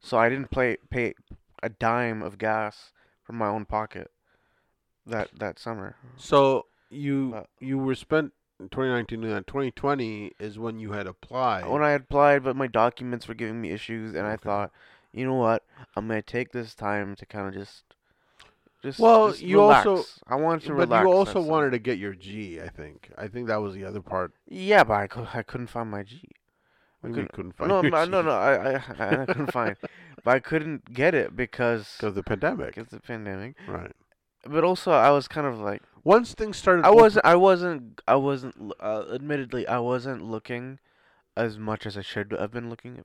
[0.00, 1.14] so I didn't play pay
[1.62, 2.92] a dime of gas
[3.24, 4.10] from my own pocket.
[5.06, 5.96] That that summer.
[6.16, 11.66] So you you were spent 2019 and uh, 2020 is when you had applied.
[11.68, 14.70] when I applied, but my documents were giving me issues, and I thought,
[15.12, 15.64] you know what,
[15.96, 17.84] I'm gonna take this time to kind of just,
[18.82, 18.98] just.
[18.98, 19.86] Well, just you relax.
[19.86, 21.04] also- I wanted to but relax.
[21.04, 22.60] you also wanted to get your G.
[22.60, 23.10] I think.
[23.16, 24.32] I think that was the other part.
[24.48, 26.22] Yeah, but I, cou- I couldn't find my G.
[27.02, 28.30] We couldn't- couldn't find No, your no, G no, no.
[28.32, 29.76] I, I, I couldn't find,
[30.24, 32.74] but I couldn't get it because because of the pandemic.
[32.74, 33.54] because the pandemic.
[33.68, 33.92] Right.
[34.44, 36.84] But also, I was kind of like, Once things started.
[36.84, 38.72] I wasn't, I wasn't, I wasn't.
[38.80, 40.78] Uh, admittedly, I wasn't looking
[41.36, 43.04] as much as I should have been looking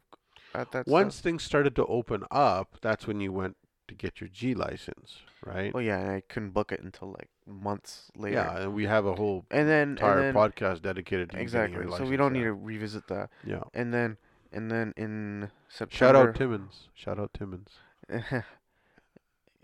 [0.54, 0.88] at that.
[0.88, 1.24] Once stuff.
[1.24, 5.72] things started to open up, that's when you went to get your G license, right?
[5.76, 8.36] Oh yeah, and I couldn't book it until like months later.
[8.36, 11.84] yeah, and we have a whole And then entire and then, podcast dedicated to exactly.
[11.84, 12.42] your So we don't yeah.
[12.42, 13.30] need to revisit that.
[13.46, 13.64] Yeah.
[13.74, 14.18] And then
[14.52, 16.90] and then in September Shout out Timmons.
[16.94, 17.70] Shout out Timmons.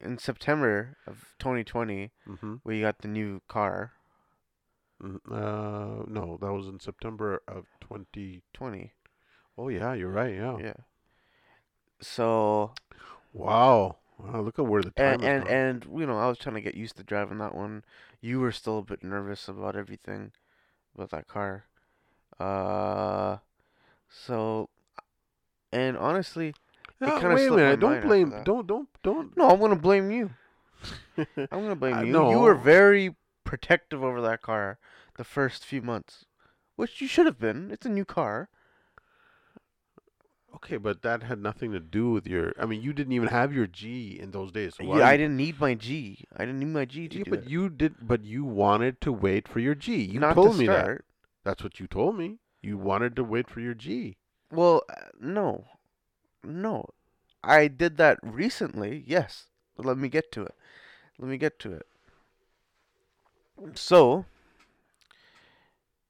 [0.01, 2.55] in September of 2020, Mm-hmm.
[2.63, 3.93] we got the new car.
[5.01, 8.41] Uh, no, that was in September of 20.
[8.53, 8.93] 20.
[9.57, 10.35] Oh yeah, you're right.
[10.35, 10.57] Yeah.
[10.59, 10.73] Yeah.
[12.01, 12.71] So
[13.33, 13.97] Wow.
[14.17, 14.41] Wow.
[14.41, 16.61] Look at where the time and is and, and you know, I was trying to
[16.61, 17.83] get used to driving that one.
[18.21, 20.31] You were still a bit nervous about everything
[20.95, 21.65] about that car.
[22.39, 23.37] Uh
[24.09, 24.69] so
[25.71, 26.53] and honestly,
[27.01, 27.79] Kinda wait a minute.
[27.79, 28.33] Don't blame.
[28.43, 29.37] Don't don't don't.
[29.37, 30.31] no, I'm going to blame you.
[31.37, 32.29] I'm gonna blame you.
[32.29, 34.79] You were very protective over that car
[35.17, 36.25] the first few months,
[36.75, 37.71] which you should have been.
[37.71, 38.49] It's a new car.
[40.55, 42.53] Okay, but that had nothing to do with your.
[42.59, 44.75] I mean, you didn't even have your G in those days.
[44.75, 46.25] So yeah, I didn't need my G.
[46.35, 47.49] I didn't need my G to Yeah, but that.
[47.49, 47.95] you did.
[48.01, 50.01] But you wanted to wait for your G.
[50.01, 51.01] You Not told to me that.
[51.43, 52.39] That's what you told me.
[52.61, 54.17] You wanted to wait for your G.
[54.51, 55.65] Well, uh, no,
[56.43, 56.89] no,
[57.43, 59.03] I did that recently.
[59.05, 59.47] Yes,
[59.77, 60.55] let me get to it.
[61.17, 61.87] Let me get to it.
[63.75, 64.25] So,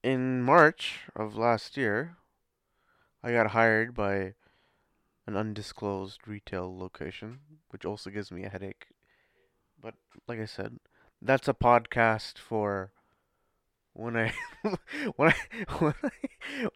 [0.04, 2.18] in March of last year,
[3.24, 4.34] I got hired by
[5.26, 7.40] an undisclosed retail location,
[7.70, 8.88] which also gives me a headache.
[9.82, 9.96] But
[10.28, 10.80] like I said,
[11.22, 12.92] that's a podcast for
[13.94, 14.34] when I
[15.16, 15.36] when I
[15.80, 16.10] when I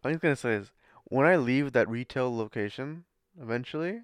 [0.02, 0.72] what I'm gonna say is
[1.06, 3.06] when I leave that retail location
[3.42, 4.02] eventually,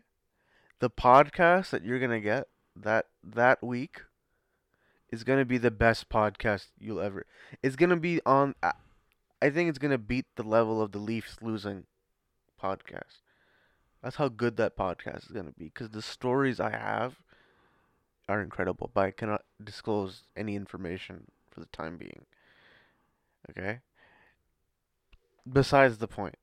[0.79, 4.01] the podcast that you're gonna get that that week
[5.11, 7.25] is gonna be the best podcast you'll ever.
[7.61, 8.55] It's gonna be on.
[8.61, 8.73] I-
[9.49, 11.85] think it's gonna beat the level of the Leafs losing
[12.61, 13.21] podcast.
[14.01, 17.19] That's how good that podcast is gonna be because the stories I have
[18.27, 22.25] are incredible, but I cannot disclose any information for the time being.
[23.49, 23.79] Okay.
[25.51, 26.35] Besides the point.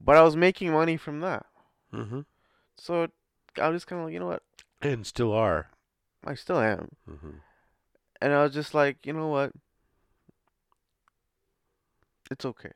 [0.00, 1.46] But I was making money from that.
[1.94, 2.20] Mm-hmm.
[2.76, 3.08] So
[3.60, 4.42] I was just kind of like, you know what?
[4.82, 5.68] And still are.
[6.24, 6.88] I still am.
[7.08, 7.30] Mm-hmm.
[8.20, 9.52] And I was just like, you know what?
[12.30, 12.70] It's okay.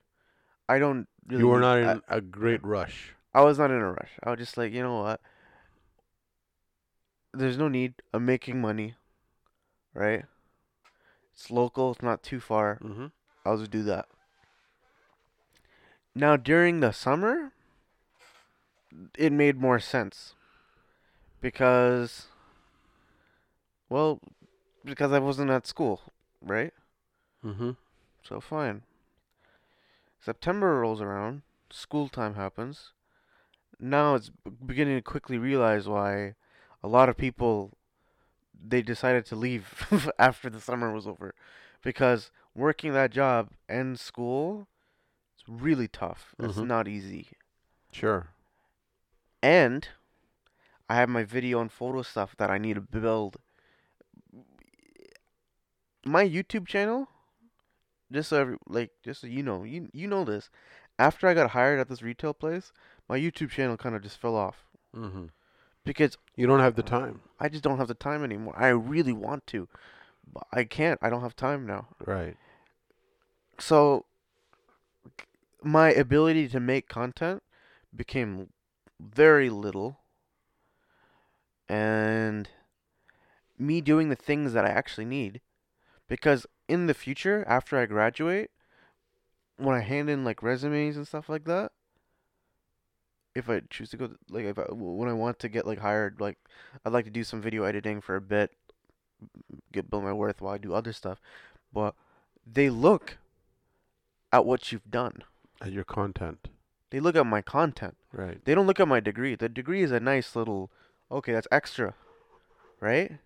[0.68, 1.42] I don't really.
[1.42, 3.14] You were not in a great rush.
[3.34, 4.10] I was not in a rush.
[4.22, 5.20] I was just like, you know what?
[7.32, 7.94] There's no need.
[8.12, 8.94] I'm making money.
[9.94, 10.24] Right?
[11.32, 11.92] It's local.
[11.92, 12.78] It's not too far.
[12.82, 13.06] Mm-hmm.
[13.46, 14.06] I'll just do that.
[16.14, 17.52] Now, during the summer,
[19.16, 20.34] it made more sense.
[21.40, 22.26] Because,
[23.88, 24.20] well,
[24.84, 26.00] because I wasn't at school,
[26.42, 26.72] right?
[27.44, 27.70] Mm-hmm.
[28.22, 28.82] So, fine.
[30.20, 32.92] September rolls around, school time happens.
[33.80, 34.30] Now it's
[34.66, 36.34] beginning to quickly realize why
[36.82, 37.72] a lot of people
[38.60, 41.32] they decided to leave after the summer was over
[41.82, 44.66] because working that job and school
[45.34, 46.34] it's really tough.
[46.40, 46.66] It's Mhm.
[46.66, 47.28] not easy.
[47.92, 48.30] Sure.
[49.42, 49.88] And
[50.88, 53.36] I have my video and photo stuff that I need to build.
[56.04, 57.08] My YouTube channel,
[58.10, 60.48] just so every, like just so you know, you you know this.
[60.98, 62.72] After I got hired at this retail place,
[63.08, 64.64] my YouTube channel kind of just fell off
[64.96, 65.26] Mm-hmm.
[65.84, 67.20] because You don't have the time.
[67.38, 68.54] I just don't have the time anymore.
[68.56, 69.68] I really want to,
[70.32, 70.98] but I can't.
[71.02, 71.88] I don't have time now.
[72.04, 72.36] Right.
[73.58, 74.06] So
[75.62, 77.42] my ability to make content
[77.94, 78.48] became
[79.00, 79.98] very little.
[81.68, 82.48] And
[83.58, 85.40] me doing the things that I actually need.
[86.08, 88.50] Because in the future after I graduate
[89.56, 91.72] when I hand in like resumes and stuff like that
[93.34, 96.20] if I choose to go like if I, when I want to get like hired
[96.20, 96.38] like
[96.84, 98.52] I'd like to do some video editing for a bit
[99.72, 101.20] get build my worth while I do other stuff.
[101.72, 101.94] But
[102.46, 103.18] they look
[104.32, 105.24] at what you've done.
[105.60, 106.48] At your content.
[106.90, 108.42] They look at my content Right.
[108.44, 109.34] they don't look at my degree.
[109.34, 110.70] The degree is a nice little
[111.10, 111.94] okay, that's extra.
[112.80, 113.18] Right?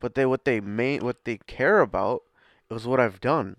[0.00, 2.22] But they what they main what they care about
[2.70, 3.56] is what I've done.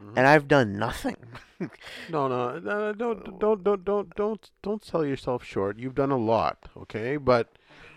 [0.00, 0.18] Mm-hmm.
[0.18, 1.16] And I've done nothing.
[2.10, 5.78] No, no, no, don't, don't, don't, don't, don't, don't sell yourself short.
[5.78, 7.16] You've done a lot, okay?
[7.16, 7.56] But,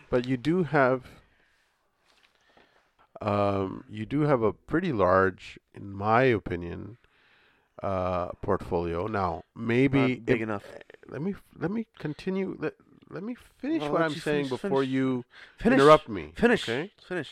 [0.10, 1.04] but you do have,
[3.22, 6.95] um, you do have a pretty large, in my opinion,
[7.84, 9.08] uh, portfolio.
[9.08, 10.63] Now, maybe Not big it- enough.
[11.10, 12.56] let me let me continue.
[12.60, 12.74] Let,
[13.10, 14.89] let me finish I'll what I'm saying finish, before finish.
[14.89, 15.26] you
[15.58, 15.80] Finish.
[15.80, 16.32] interrupt me.
[16.36, 16.68] Finish.
[16.70, 16.92] Okay.
[17.08, 17.32] Finish.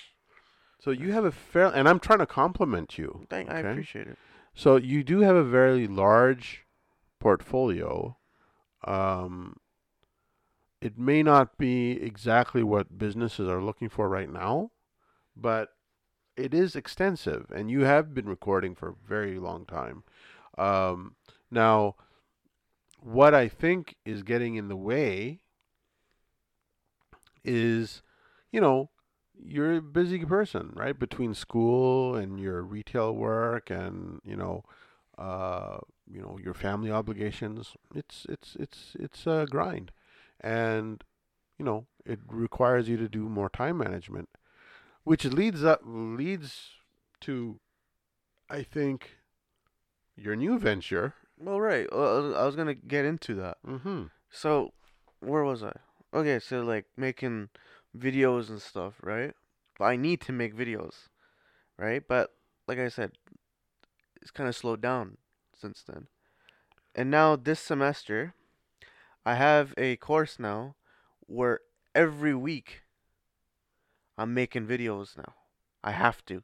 [0.80, 3.26] So you have a fair, and I'm trying to compliment you.
[3.30, 4.18] Thank, I appreciate it.
[4.56, 6.66] So you do have a very large
[7.20, 8.18] portfolio.
[8.84, 9.58] Um,
[10.82, 14.72] it may not be exactly what businesses are looking for right now,
[15.36, 15.70] but
[16.36, 20.04] it is extensive, and you have been recording for a very long time.
[20.58, 21.15] Um,
[21.52, 21.96] now,
[23.00, 25.39] what I think is getting in the way
[27.43, 28.02] is,
[28.52, 28.89] you know,
[29.39, 30.98] you're a busy person, right?
[30.98, 34.63] Between school and your retail work, and you know,
[35.17, 35.78] uh,
[36.12, 37.74] you know your family obligations.
[37.93, 39.91] It's it's it's it's a grind,
[40.41, 41.04] and
[41.58, 44.30] you know it requires you to do more time management,
[45.04, 46.72] which leads up leads
[47.22, 47.60] to,
[48.50, 49.16] I think,
[50.17, 51.13] your new venture.
[51.39, 51.88] Well, right.
[51.91, 53.58] Uh, I was gonna get into that.
[53.65, 54.06] Mm-hmm.
[54.30, 54.73] So,
[55.19, 55.73] where was I?
[56.13, 57.49] Okay, so like making
[57.97, 59.34] videos and stuff, right?
[59.80, 61.10] I need to make videos,
[61.77, 62.01] right?
[62.06, 62.32] But
[62.67, 63.12] like I said,
[64.21, 65.17] it's kind of slowed down
[65.56, 66.08] since then.
[66.95, 68.34] And now this semester,
[69.25, 70.75] I have a course now
[71.27, 71.60] where
[71.93, 72.82] every week
[74.17, 75.34] I'm making videos now.
[75.84, 76.43] I have to.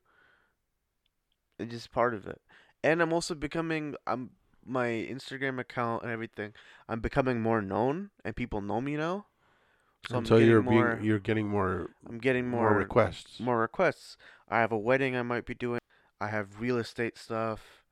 [1.57, 2.41] It's just part of it.
[2.83, 4.31] And I'm also becoming I'm
[4.65, 6.53] my Instagram account and everything.
[6.87, 9.25] I'm becoming more known and people know me now.
[10.09, 13.39] So I'm getting you're more being you're getting more I'm getting more, more requests.
[13.39, 14.17] more requests.
[14.49, 15.79] I have a wedding I might be doing.
[16.19, 17.83] I have real estate stuff.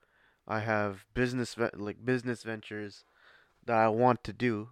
[0.47, 3.05] I have business like business ventures
[3.65, 4.69] that I want to do.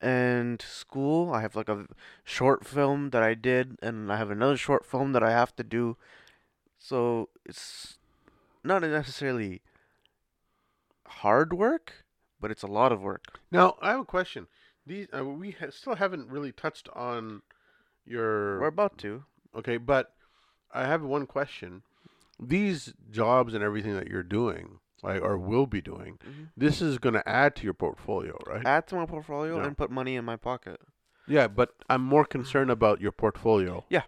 [0.00, 1.86] And school, I have like a
[2.24, 5.64] short film that I did and I have another short film that I have to
[5.64, 5.96] do.
[6.78, 7.98] So it's
[8.64, 9.62] not necessarily
[11.06, 12.04] hard work,
[12.40, 13.40] but it's a lot of work.
[13.50, 14.46] Now I have a question.
[14.86, 17.42] These uh, we ha- still haven't really touched on
[18.04, 19.24] your We're about to.
[19.54, 20.14] Okay, but
[20.72, 21.82] I have one question.
[22.38, 26.50] These jobs and everything that you're doing, like or will be doing, Mhm.
[26.56, 28.64] this is going to add to your portfolio, right?
[28.64, 29.66] Add to my portfolio Yeah.
[29.66, 30.80] and put money in my pocket.
[31.26, 33.84] yeah, but I'm more concerned about your portfolio.
[33.88, 34.02] Yeah.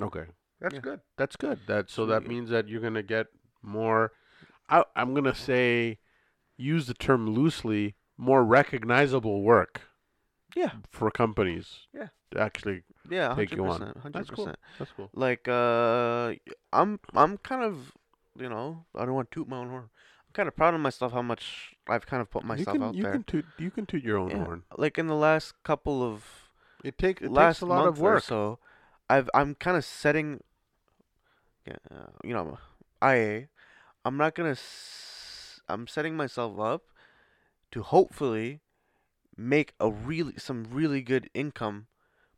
[0.00, 0.26] Okay.
[0.60, 0.80] That's Yeah.
[0.80, 1.00] good.
[1.16, 1.60] That's good.
[1.68, 3.26] That so that means that you're going to get
[3.62, 4.12] more
[4.68, 5.98] I I'm going to say
[6.56, 9.82] use the term loosely, more recognizable work
[10.56, 10.72] Yeah.
[10.90, 11.86] for companies.
[11.94, 12.08] Yeah.
[12.32, 13.78] To actually Yeah, Take you on.
[13.80, 14.52] percent, That's cool.
[14.78, 15.08] that's cool.
[15.14, 16.34] Like, uh,
[16.72, 17.92] I'm, I'm kind of,
[18.38, 19.84] you know, I don't want to toot my own horn.
[19.84, 22.82] I'm kind of proud of myself how much I've kind of put you myself can
[22.82, 23.12] out you there.
[23.12, 24.44] can toot you can toot your own Yeah.
[24.44, 24.64] horn.
[24.76, 26.50] Like in the last couple of
[26.84, 28.24] It take it last takes a lot of or work.
[28.24, 28.58] so,
[29.08, 30.42] I've, I'm kind of setting,
[31.66, 32.58] yeah, uh, you know,
[33.02, 33.48] IA.
[34.04, 34.50] I'm not gonna.
[34.50, 36.84] S- I'm setting myself up
[37.70, 38.60] to hopefully
[39.36, 41.86] make a really some really good income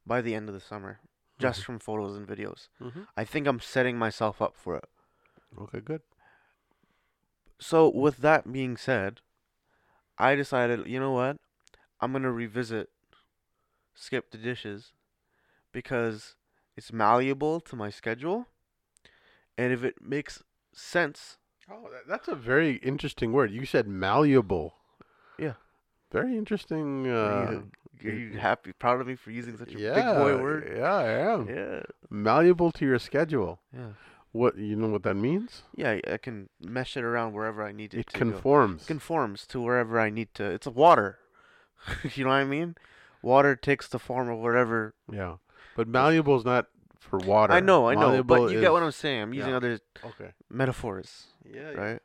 [0.07, 1.01] by the end of the summer,
[1.39, 2.69] just from photos and videos.
[2.81, 3.07] Mhm.
[3.17, 4.89] I think I'm setting myself up for it.
[5.59, 6.03] Okay, good.
[7.59, 9.21] So with that being said,
[10.19, 11.37] I decided, you know what?
[12.01, 12.91] I'm gonna revisit
[13.95, 14.93] Skip the Dishes
[15.73, 16.37] because
[16.77, 18.47] it's malleable to my schedule,
[19.59, 20.43] and if it makes
[20.73, 21.37] sense,
[21.73, 23.53] Oh, that's a very interesting word.
[23.53, 24.75] You said malleable.
[25.39, 25.53] Yeah.
[26.11, 27.07] Very interesting.
[27.07, 27.53] Uh, are,
[28.03, 30.73] you, are you happy, proud of me for using such a yeah, big boy word?
[30.77, 31.49] Yeah, I am.
[31.49, 33.61] Yeah, Malleable to your schedule.
[33.73, 33.91] yeah,
[34.33, 35.63] What you know what that means?
[35.77, 36.01] yeah.
[36.13, 38.19] I- can mesh it around wherever I need it, It to go.
[38.19, 38.87] conforms.
[38.87, 40.45] conforms to wherever I need to.
[40.45, 41.19] It's water.
[42.15, 42.75] you know what I mean?
[43.23, 44.95] water takes the form of whatever.
[45.13, 45.37] Yeah.
[45.77, 46.67] But malleable is not
[47.01, 47.53] for water.
[47.53, 49.23] I know, I know, Malleable but you get what I'm saying.
[49.23, 49.57] I'm using yeah.
[49.57, 50.33] other Okay.
[50.49, 51.71] metaphors, Yeah.
[51.73, 52.01] right?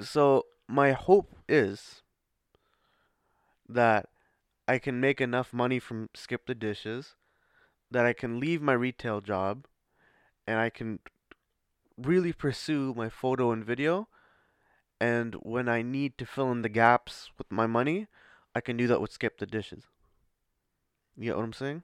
[0.00, 2.02] So my hope is
[3.68, 4.06] that
[4.68, 7.16] I can make enough money from skip the dishes
[7.90, 9.66] that I can leave my retail job
[10.46, 11.00] and I can
[11.98, 14.08] really pursue my photo and video
[15.00, 18.06] and when I need to fill in the gaps with my money,
[18.54, 19.84] I can do that with skip the dishes.
[21.16, 21.82] You get what I'm saying?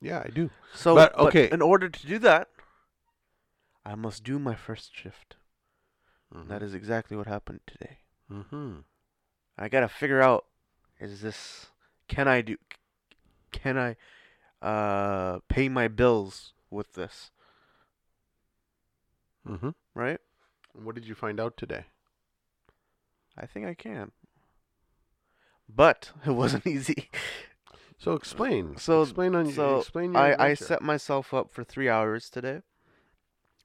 [0.00, 0.50] Yeah, I do.
[0.74, 1.50] So But, okay.
[1.50, 2.48] in order to do that,
[3.84, 5.36] I must do my first shift.
[6.34, 6.48] Mm-hmm.
[6.48, 7.98] That is exactly what happened today.
[8.32, 8.78] Mm-hmm.
[9.58, 10.46] I gotta figure out
[11.00, 11.66] is this
[12.08, 12.56] can I do
[13.52, 13.96] can I
[14.62, 17.30] uh pay my bills with this,
[19.46, 19.70] Mm-hmm.
[19.94, 20.20] right?
[20.72, 21.86] What did you find out today?
[23.36, 24.12] I think I can.
[25.68, 27.08] But it wasn't easy.
[28.00, 28.76] So explain.
[28.78, 32.62] So- explain on so explain your I, I set myself up for three hours today.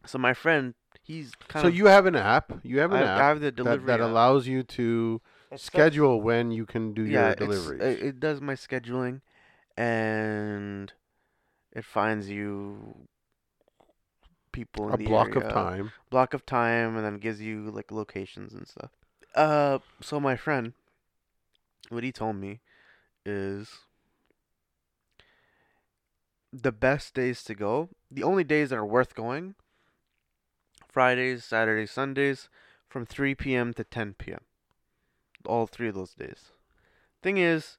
[0.06, 2.52] So my friend, he's kind So of you have an app.
[2.62, 4.08] You have an I, app I have the that, delivery that app.
[4.10, 7.82] allows you to It sets- schedule when you can do yeah, your it's- deliveries.
[7.82, 9.22] It, it does my scheduling,
[9.78, 10.92] and
[11.72, 13.08] it finds you
[14.52, 15.92] people in a the block of area, time.
[16.10, 18.92] block of time, and then gives you like locations and stuff.
[19.34, 20.74] Uh, so my friend,
[21.90, 22.60] what he told me
[23.26, 23.70] is
[26.62, 27.90] the best days to go.
[28.10, 29.56] The only days that are worth going.
[30.88, 32.48] Fridays, Saturdays, Sundays,
[32.88, 33.74] from 3 p.m.
[33.74, 34.40] to 10 p.m.
[35.46, 36.52] All three of those days.
[37.22, 37.78] Thing is,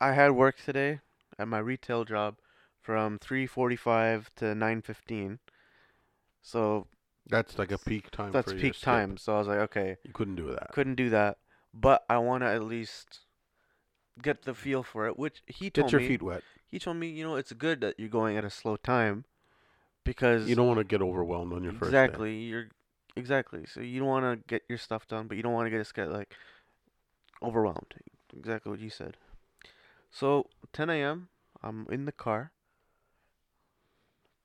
[0.00, 1.00] I had work today
[1.38, 2.36] at my retail job
[2.80, 5.38] from 3:45 to 9:15.
[6.42, 6.86] So
[7.26, 8.32] That's like a peak time.
[8.32, 9.16] that's peak time.
[9.16, 10.72] So I was like, okay, You couldn't do that.
[10.72, 11.38] couldn't do that,
[11.72, 13.20] but I want to at least
[14.20, 15.18] get the feel for it.
[15.18, 16.08] Which he told Get your me.
[16.08, 16.42] feet wet.
[16.74, 19.26] He told me, you know, it's good that you're going at a slow time
[20.02, 21.86] because You don't want to get overwhelmed on your first day.
[21.86, 22.66] exactly you're
[23.14, 23.64] exactly.
[23.64, 25.94] So you don't want to get your stuff done, but you don't want to get
[25.94, 26.34] get like
[27.40, 27.94] overwhelmed.
[28.36, 29.16] Exactly what you said.
[30.10, 31.28] So 10 a.m.
[31.62, 32.50] I'm in the car.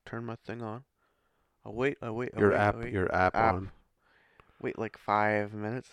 [0.06, 0.84] Turn my thing on.
[1.66, 1.98] I wait.
[2.00, 2.30] I wait.
[2.38, 2.94] I Your wait, app, wait.
[2.94, 3.56] your app, App.
[3.56, 3.72] on.
[4.62, 5.90] wait like five minutes.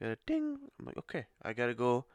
[0.00, 0.58] got a ding.
[0.80, 2.06] I'm like, okay, I gotta go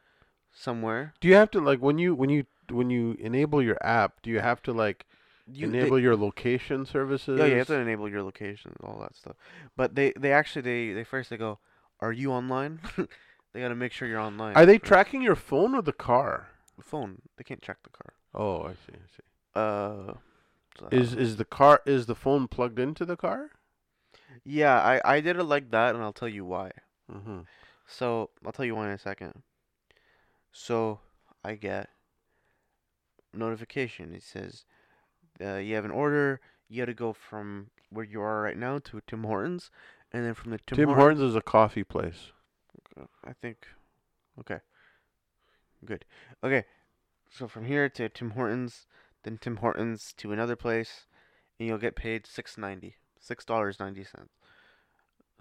[0.52, 1.14] somewhere.
[1.22, 4.22] Do you have to like when you when you when you enable your app?
[4.22, 5.05] Do you have to like
[5.47, 7.39] You they- enable your location services?
[7.39, 9.36] Yeah, you have to enable your location, all that stuff.
[9.76, 11.59] But they they actually they they first they go,
[11.99, 12.80] are you online?
[13.53, 14.55] they gotta make sure you're online.
[14.55, 14.88] Are they first.
[14.88, 16.47] tracking your phone or the car?
[16.78, 17.22] The phone?
[17.38, 18.14] They can't track the car.
[18.34, 18.93] Oh, I see.
[18.93, 19.24] I see.
[19.55, 20.14] Uh,
[20.80, 23.51] so Is is the car is the phone plugged into the car?
[24.43, 26.72] yeah, I I did it like that, and I'll tell you why.
[27.11, 27.41] Mm-hmm.
[27.86, 29.43] So I'll tell you why in a second.
[30.51, 30.99] So
[31.43, 31.89] I get
[33.34, 34.14] notification.
[34.14, 34.66] It says
[35.42, 36.40] uh, you have an order.
[36.70, 39.70] You got to go from where you are right now to Tim Hortons,
[40.12, 42.32] and then from the Tim, Tim, Hortons is a coffee place.
[43.00, 43.68] Uh, I think.
[44.40, 44.60] Okay.
[45.86, 46.06] Good.
[46.44, 46.64] Okay.
[47.30, 48.86] So from here to Tim Hortons,
[49.24, 51.08] then Tim Hortons to another place,
[51.60, 54.34] and you'll get paid six ninety, six dollars ninety cents.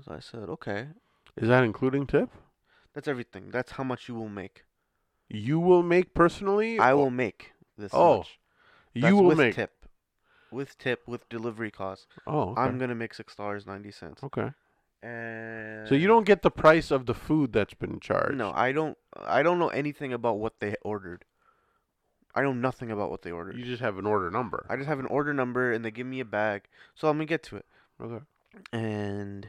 [0.04, 0.88] So I said, okay,
[1.36, 2.30] Is that including tip?
[2.94, 3.50] that's everything.
[3.50, 4.64] That's how much you will make.
[5.28, 6.78] You will make personally.
[6.78, 8.38] I will make this Oh, much.
[8.94, 9.54] You will with make.
[9.54, 9.86] tip,
[10.50, 12.06] with tip, with delivery costs.
[12.26, 12.60] Oh, okay.
[12.62, 14.22] I'm gonna make six dollars ninety cents.
[14.22, 14.52] okay.
[15.02, 18.36] And So you don't get the price of the food that's been charged.
[18.36, 18.96] No, I don't.
[19.16, 21.24] I don't know anything about what they ordered.
[22.34, 23.56] I know nothing about what they ordered.
[23.56, 24.64] You just have an order number.
[24.70, 26.62] I just have an order number and they give me a bag.
[26.94, 27.66] So I'm gonna get to it.
[28.00, 28.24] okay.
[28.72, 29.48] And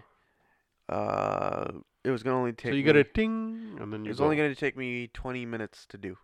[0.89, 1.71] uh,
[2.03, 2.71] it was gonna only take.
[2.71, 4.25] So you me, get a ding, and then It you was go.
[4.25, 6.17] only gonna take me 20 minutes to do.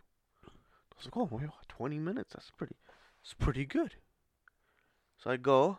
[1.00, 2.34] Was like, oh, wait, 20 minutes.
[2.34, 2.76] That's pretty.
[3.22, 3.94] It's pretty good.
[5.16, 5.78] So I go,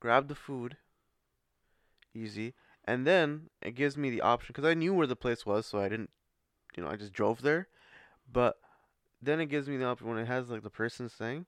[0.00, 0.76] grab the food,
[2.14, 2.54] easy,
[2.84, 5.78] and then it gives me the option because I knew where the place was, so
[5.78, 6.10] I didn't,
[6.76, 7.68] you know, I just drove there.
[8.30, 8.56] But
[9.20, 11.46] then it gives me the option when it has like the person's thing.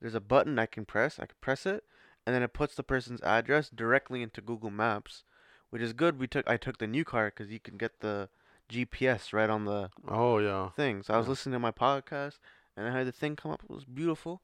[0.00, 1.18] There's a button I can press.
[1.18, 1.84] I can press it,
[2.26, 5.24] and then it puts the person's address directly into Google Maps,
[5.70, 6.18] which is good.
[6.18, 8.28] We took I took the new car because you can get the
[8.68, 10.70] GPS right on the Oh yeah.
[10.70, 11.02] thing.
[11.02, 11.30] So I was Yeah.
[11.30, 12.38] listening to my podcast,
[12.76, 13.62] and I had the thing come up.
[13.64, 14.42] It was beautiful.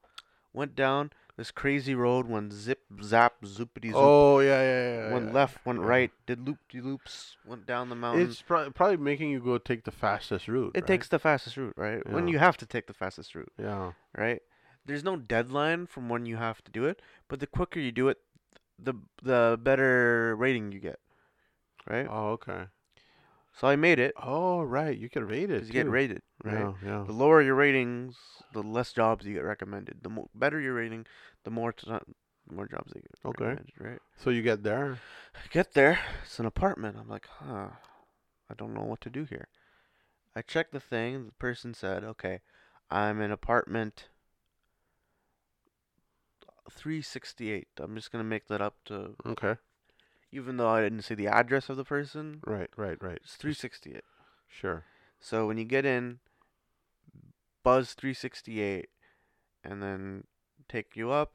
[0.53, 3.95] Went down this crazy road, went zip, zap, zoopity zoop.
[3.95, 5.13] Oh yeah, yeah, yeah.
[5.13, 5.31] went yeah.
[5.31, 5.87] left, went Yeah.
[5.87, 8.27] right, did loop de loops, went down the mountain.
[8.29, 10.71] It's pro- probably making you go take the fastest route.
[10.75, 10.87] it right?
[10.87, 12.05] takes the fastest route, right?
[12.07, 13.93] When you have to take the fastest route, Yeah.
[14.17, 14.41] right?
[14.85, 18.09] There's no deadline from when you have to do it, but the quicker you do
[18.09, 18.17] it,
[18.77, 18.93] the
[19.23, 20.99] the better rating you get,
[21.89, 22.07] right?
[22.09, 22.65] Oh okay.
[23.61, 24.97] So I made it Oh, right.
[24.97, 25.67] You get rated.
[25.67, 26.61] you get rated, right?
[26.61, 27.03] Yeah, yeah.
[27.05, 28.17] The lower your ratings,
[28.53, 29.99] the less jobs you get recommended.
[30.01, 31.05] The better your rating,
[31.43, 33.61] the more t- the more jobs they get Okay.
[33.79, 33.99] right?
[34.17, 34.97] So you get there.
[35.35, 36.97] I get there, it's an apartment.
[36.99, 37.67] I'm like, huh,
[38.49, 39.47] I don't know what to do here.
[40.35, 41.27] I checked the thing.
[41.27, 42.39] The person said, okay,
[42.89, 44.07] I'm in apartment
[46.71, 47.67] 368.
[47.77, 49.57] I'm just gonna make that up to, Okay.
[50.31, 52.41] Even though I didn't see the address of the person.
[52.45, 53.19] Right, right, right.
[53.23, 54.01] It's 368.
[54.47, 54.85] Sure.
[55.19, 56.19] So when you get in,
[57.63, 58.87] buzz 368,
[59.63, 60.23] and then
[60.67, 61.33] take you up,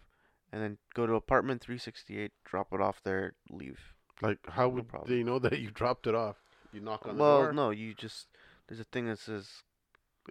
[0.52, 3.78] and then go to apartment 368, drop it off there, leave.
[4.22, 5.10] Like, how No would problem.
[5.10, 6.36] they know that you dropped it off?
[6.72, 7.42] You knock on the door?
[7.44, 8.26] well, no, you just
[8.66, 9.62] there's a thing that says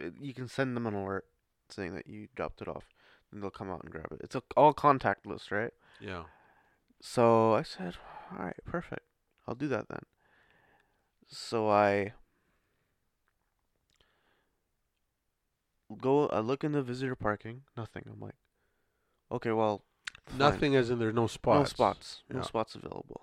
[0.01, 1.25] uh, you can send them an alert
[1.69, 2.83] saying that you dropped it off,
[3.31, 4.19] and they'll come out and grab it.
[4.23, 5.71] It's a, all contactless, right?
[5.99, 6.23] Yeah.
[7.01, 7.95] So I said,
[8.31, 9.03] all right, perfect.
[9.47, 10.01] I'll do that then.
[11.27, 12.13] So I
[16.01, 18.03] go, I look in the visitor parking, nothing.
[18.11, 18.35] I'm like,
[19.31, 19.83] okay, well,
[20.25, 20.37] fine.
[20.39, 21.59] Nothing as in there's no spots.
[21.59, 22.23] No spots.
[22.29, 22.43] No Yeah.
[22.45, 23.21] spots available.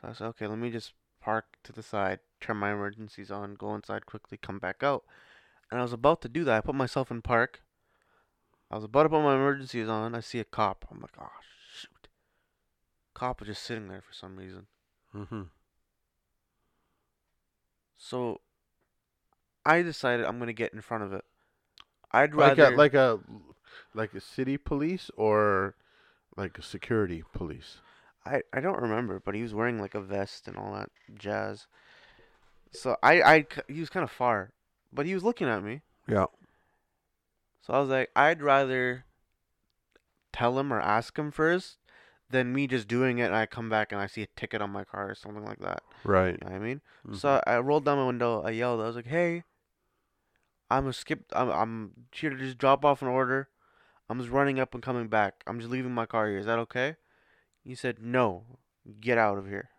[0.00, 3.54] So I said, okay, let me just park to the side, turn my emergencies on,
[3.54, 5.04] go inside quickly, come back out.
[5.70, 6.58] And I was about to do that.
[6.58, 7.62] I put myself in park.
[8.70, 10.14] I was about to put my emergencies on.
[10.14, 10.86] I see a cop.
[10.90, 11.55] I'm like, shoot.
[13.16, 14.66] Cop was just sitting there for some reason.
[15.14, 15.44] Mm-hmm.
[17.96, 18.42] So
[19.64, 21.24] I decided I'm going to get in front of it.
[22.12, 22.74] I'd Like rather.
[22.74, 23.18] a like a
[23.94, 25.76] like a city police or
[26.36, 27.78] like a security police.
[28.26, 31.66] I, I don't remember, but he was wearing like a vest and all that jazz.
[32.70, 34.52] So I I he was kind of far,
[34.92, 35.80] but he was looking at me.
[36.06, 36.26] Yeah.
[37.62, 39.06] So I was like, I'd rather
[40.34, 41.78] tell him or ask him first
[42.30, 44.70] than me just doing it and I come back and I see a ticket on
[44.70, 45.82] my car or something like that.
[46.04, 46.32] Right.
[46.32, 46.80] You know what I mean?
[47.06, 47.16] Mhm.
[47.16, 48.42] So I rolled down my window.
[48.42, 48.80] I yelled.
[48.80, 49.44] I was like, "Hey,
[50.70, 51.24] I'm a skip.
[51.32, 53.48] I'm I'm here to just drop off an order.
[54.08, 55.42] I'm just running up and coming back.
[55.46, 56.38] I'm just leaving my car here.
[56.38, 56.96] Is that okay?"
[57.62, 58.58] He said, "No.
[59.00, 59.70] Get out of here."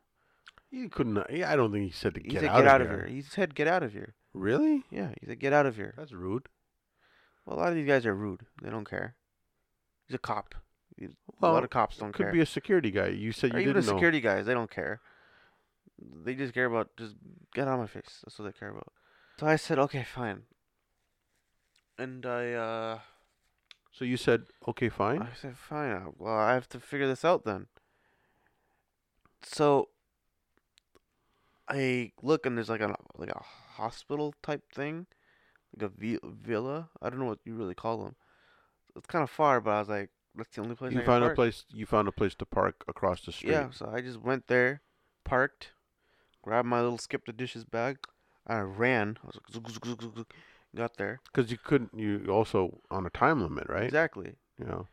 [0.70, 1.18] he couldn't.
[1.18, 2.98] I don't think he said to get, He said, out, "Get of, out of here.
[3.06, 4.84] here." He said, "Get out of here." Really?
[4.92, 6.48] Yeah, he said, "Get out of here." That's rude.
[7.46, 8.46] Well, a lot of these guys are rude.
[8.62, 9.16] They don't care.
[10.08, 10.56] He's a cop.
[11.40, 12.32] Well, a lot of cops don't Could care.
[12.34, 13.08] be a security guy.
[13.08, 13.98] You said or you even the didn't know.
[13.98, 15.02] security guys, they don't care.
[16.26, 17.16] They just care about just
[17.54, 18.22] get on my face.
[18.24, 18.92] That's what they care about.
[19.40, 20.44] So I said, okay, fine.
[21.98, 23.00] And I, uh,
[23.92, 25.22] So you said okay, fine.
[25.22, 25.92] I said, fine.
[25.92, 27.68] uh, Well, I have to figure this out then.
[29.44, 29.90] So
[31.70, 33.44] I look and there's like a like a
[33.78, 35.08] hospital type thing,
[35.76, 36.90] like a vi- villa.
[37.02, 38.16] I don't know what you really call them.
[38.96, 41.24] It's kind of far, but I was like, that's the only place you can found
[41.24, 41.66] a place.
[41.74, 43.52] You found a place to park across the street.
[43.52, 44.82] Yeah, so I just went there,
[45.26, 45.72] parked,
[46.42, 47.98] grabbed my little skip the dishes bag,
[48.46, 49.18] and I ran.
[49.24, 50.34] I was like, zook, zook, zook, zook,
[50.76, 51.20] got there.
[51.26, 51.92] Because you couldn't.
[51.98, 53.84] You also on a time limit, right?
[53.84, 54.36] Exactly.
[54.60, 54.84] Yeah.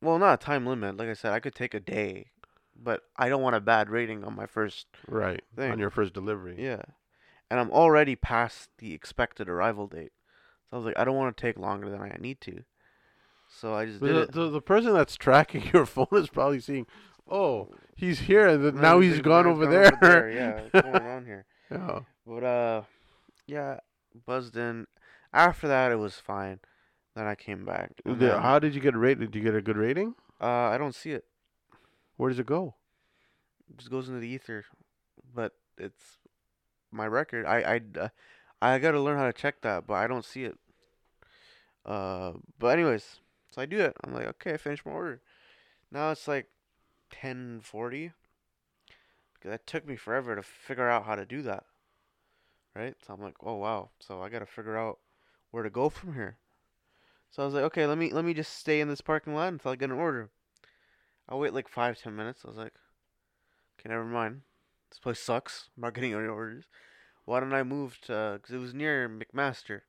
[0.00, 0.96] Well, not a time limit.
[0.96, 2.26] Like I said, I could take a day,
[2.76, 4.86] but I don't want a bad rating on my first.
[5.08, 5.42] Right.
[5.56, 5.72] Thing.
[5.72, 6.56] On your first delivery.
[6.58, 6.82] Yeah,
[7.50, 10.12] and I'm already past the expected arrival date,
[10.68, 12.64] so I was like, I don't want to take longer than I need to.
[13.60, 14.32] So I just But did the, it.
[14.32, 16.86] the the person that's tracking your phone is probably seeing,
[17.30, 20.30] oh, he's here, and then now he's- gone over gone there.
[20.30, 21.46] Yeah, what's going on here?
[21.70, 22.00] yeah.
[22.26, 22.82] But uh,
[23.46, 23.78] yeah,
[24.26, 24.86] buzzed in.
[25.32, 26.60] After that, it was fine.
[27.14, 27.92] Then I came back.
[28.04, 29.30] The- then, how did you get rated?
[29.30, 30.14] Did you get a good rating?
[30.40, 31.24] uh, I don't see it.
[32.16, 32.74] Where does it go?
[33.70, 34.64] It just goes into the ether.
[35.34, 36.18] But it's
[36.92, 37.46] my record.
[37.46, 38.08] I I uh,
[38.60, 40.58] I got to learn how to check that, but I don't see it.
[41.84, 43.20] Uh, but anyways,
[43.54, 43.96] so I do it.
[44.02, 45.20] I'm like, okay, I finished my order.
[45.92, 46.48] Now it's like
[47.10, 48.12] 10:40.
[49.34, 51.64] Because that took me forever to figure out how to do that.
[52.74, 52.96] Right?
[53.06, 53.90] So I'm like, oh wow.
[54.00, 54.98] So I got to figure out
[55.52, 56.38] where to go from here.
[57.30, 59.52] So I was like, okay, let me let me just stay in this parking lot
[59.52, 60.30] until I get an order.
[61.28, 62.40] I'll wait like five ten minutes.
[62.44, 62.74] I was like,
[63.78, 64.42] okay, never mind.
[64.90, 65.68] This place sucks.
[65.76, 66.64] I'm not getting any orders.
[67.24, 68.40] Why don't I move to?
[68.40, 69.82] Because it was near McMaster,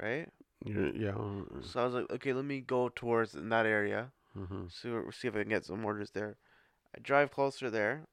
[0.00, 0.28] right?
[0.64, 1.14] Yeah.
[1.62, 4.12] So I was like, okay, let me go towards in that area.
[4.38, 4.66] Mm-hmm.
[4.68, 6.36] See see if I can get some orders there.
[6.94, 8.06] I drive closer there,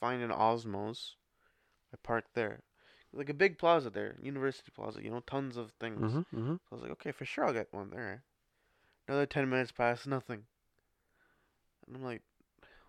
[0.00, 1.16] find an Osmow's.
[1.92, 2.62] I park there.
[3.12, 5.02] Like a big plaza there, University Plaza.
[5.02, 6.00] You know, tons of things.
[6.00, 6.36] Mm-hmm.
[6.36, 6.54] Mm-hmm.
[6.54, 8.24] So I was like, okay, for sure I'll get one there.
[9.06, 10.44] Another 10 minutes pass, nothing.
[11.86, 12.22] And I'm like,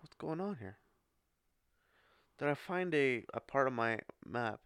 [0.02, 0.78] what's going on here?
[2.40, 4.62] Then I find a, a part of my map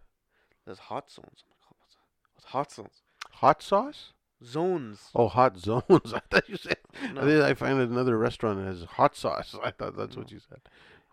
[0.66, 1.44] that's hot zones.
[1.44, 1.98] I'm like, oh, what's,
[2.36, 3.02] what's hot zones?
[3.34, 4.14] Hot sauce?
[4.44, 5.10] Zones.
[5.14, 5.84] Oh, hot zones.
[6.14, 6.78] I thought you said.
[7.14, 7.22] No.
[7.22, 9.56] I, think I find another restaurant that has hot sauce.
[9.64, 10.60] I thought that's what you said.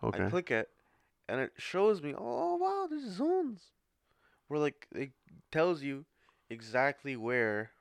[0.03, 0.25] Okay.
[0.25, 0.69] I click it,
[1.27, 3.61] and it shows me, oh wow, there's zones,
[4.47, 5.11] where like it
[5.51, 6.05] tells you
[6.49, 7.71] exactly where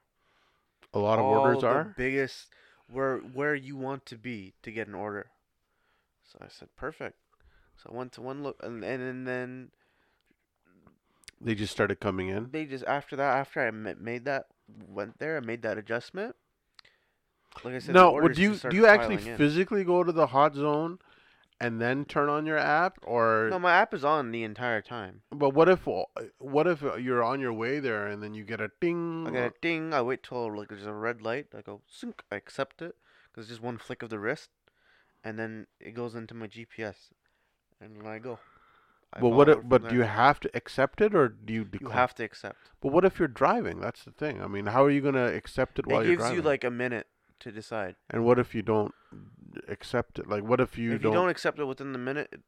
[0.95, 1.95] A lot of orders the are.
[1.97, 2.49] biggest
[2.89, 5.27] where where you want to be to get an order.
[6.25, 7.17] So I said perfect.
[7.77, 9.71] So I went to one look, and and, and then
[11.41, 12.49] They just started coming in.
[12.51, 14.47] they just after that after I made that
[14.89, 16.37] went there, and made that adjustment.
[17.65, 19.37] Like I said, No, would you do you actually in.
[19.37, 20.99] physically go to the hot zone
[21.59, 25.23] and then turn on your app, or No, my app is on the entire time.
[25.31, 25.87] but what if
[26.39, 29.27] what if you're on your way there and then you get a ding?
[29.27, 29.95] I get a ding.
[29.95, 31.47] I wait till like there's a red light.
[31.57, 32.23] I go sync.
[32.31, 32.95] I accept it
[33.31, 34.51] because it's just one flick of the wrist,
[35.25, 37.11] and then it goes into my GPS,
[37.81, 38.39] and then I go.
[39.13, 39.49] I But what?
[39.49, 39.91] If, but there.
[39.91, 41.69] do you have to accept it or do you?
[41.81, 42.59] You have to accept.
[42.81, 43.81] But what if you're driving?
[43.81, 44.43] That's the thing.
[44.43, 46.33] I mean, how are you gonna accept it while it you're driving?
[46.33, 47.07] It gives you like a minute
[47.41, 47.97] to decide.
[48.11, 48.95] and what if you don't
[49.69, 50.29] accept it?
[50.29, 51.13] Like, what if you if don't?
[51.13, 52.41] you don't accept it within the minute, it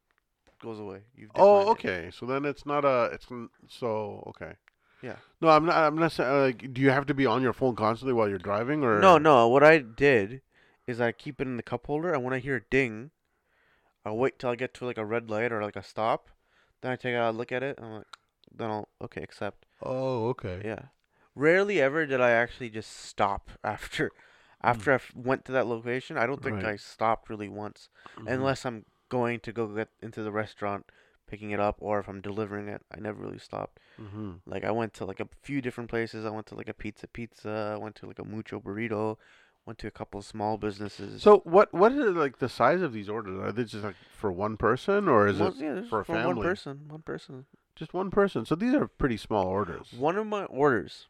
[0.61, 1.01] goes away.
[1.15, 1.71] You've oh, declined it.
[1.71, 2.11] okay.
[2.11, 3.09] So then it's not a.
[3.13, 4.53] It's n- so okay.
[5.01, 5.15] Yeah.
[5.41, 5.77] No, I'm not.
[5.77, 6.73] I'm not saying like.
[6.73, 9.47] Do you have to be on your phone constantly while you're driving, or No, no.
[9.47, 10.41] What I did
[10.87, 13.11] is I keep it in the cup holder, and when I hear a ding,
[14.05, 16.29] I'll wait till I get to like a red light or like a stop.
[16.81, 18.17] Then I take a look at it, and I'm like,
[18.55, 19.65] then I'll okay accept.
[19.81, 20.61] Oh, okay.
[20.63, 20.85] Yeah.
[21.35, 24.11] Rarely ever did I actually just stop after
[24.61, 26.17] after I f- went to that location.
[26.17, 26.55] I don't think.
[26.55, 26.65] Right.
[26.65, 28.27] I stopped really once Mhm.
[28.27, 30.85] unless I'm going to go get into the restaurant
[31.27, 32.81] picking it up or if I'm delivering it.
[32.91, 33.79] I never really stopped.
[33.99, 34.41] Mhm.
[34.45, 36.25] Like I went to like a few different places.
[36.25, 39.17] I went to like a pizza pizza, I went to like a mucho burrito,
[39.69, 41.21] went to a couple of small businesses.
[41.21, 41.71] So what?
[41.73, 43.39] What is like the size of these orders?
[43.39, 46.17] Are they just like for one person, or is Most- it yeah, for a one
[46.23, 46.41] family?
[46.43, 47.45] person, one person.
[47.75, 48.45] just one person?
[48.45, 49.93] So these are pretty small orders.
[49.93, 51.07] One of my orders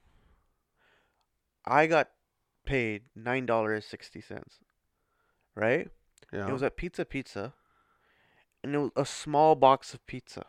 [1.65, 2.09] I got
[2.65, 4.57] paid nine dollars sixty cents.
[5.55, 5.89] Right?
[6.31, 6.47] Yeah.
[6.47, 7.53] It was at Pizza Pizza,
[8.63, 10.45] and it was a small box of pizza.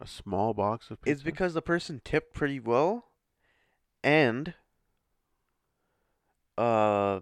[0.00, 1.12] a small box of pizza.
[1.12, 3.06] It's because the person tipped pretty well,
[4.04, 4.54] and
[6.58, 7.20] uh,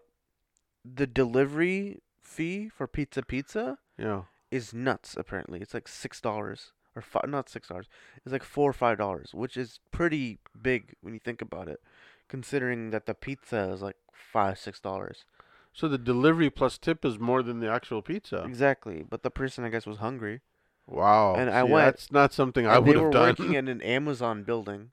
[0.85, 4.23] the delivery fee for Pizza Pizza yeah.
[4.51, 5.17] is nuts.
[5.19, 7.87] Apparently, it's like six dollars or five, not six dollars.
[8.25, 11.81] It's like four or five dollars, which is pretty big when you think about it,
[12.29, 15.25] considering that the pizza is like five six dollars.
[15.73, 18.45] So the delivery plus tip is more than the actual pizza.
[18.45, 20.41] Exactly, but the person I guess was hungry.
[20.87, 21.35] Wow.
[21.35, 23.29] And I went- That's not something I and would they were have done.
[23.39, 24.93] working in an Amazon building.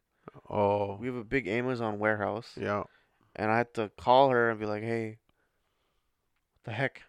[0.50, 0.96] oh.
[0.96, 2.84] We have a big Amazon warehouse, Yeah.
[3.36, 5.18] And I had to call her and be like, "Hey,
[6.56, 7.04] what the heck?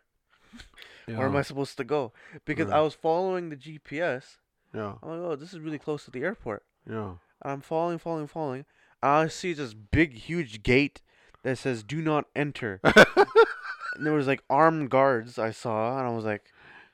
[1.06, 2.12] Where am I supposed to go?"
[2.44, 4.38] Because I was following the GPS.
[4.74, 4.94] Yeah.
[5.02, 7.14] I'm like, "Oh, this is really close to the airport." Yeah.
[7.42, 8.64] And I'm following, following, following.
[9.02, 11.02] And I see this big, huge gate
[11.42, 16.10] that says "Do not enter." and there was like armed guards I saw, and I
[16.10, 16.44] was like,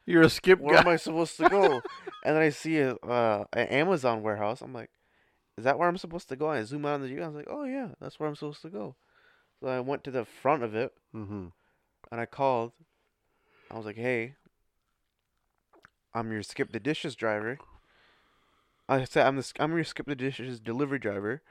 [0.07, 0.81] You're a skip "Where guy.
[0.81, 1.83] am I supposed to go?"
[2.25, 4.63] and then I see a uh, an Amazon warehouse.
[4.63, 4.91] I'm like,
[5.59, 7.23] "Is that where I'm supposed to go?" And I zoom out on the view.
[7.23, 8.97] I was like, "Oh yeah, that's where I'm supposed to go."
[9.61, 11.47] So I went to the front of it mm-hmm.
[12.11, 12.73] and I called.
[13.71, 14.35] I was like, "Hey,
[16.15, 17.59] I'm your skip the dishes driver."
[18.89, 21.43] I said, "I'm the I'm your skip the dishes delivery driver."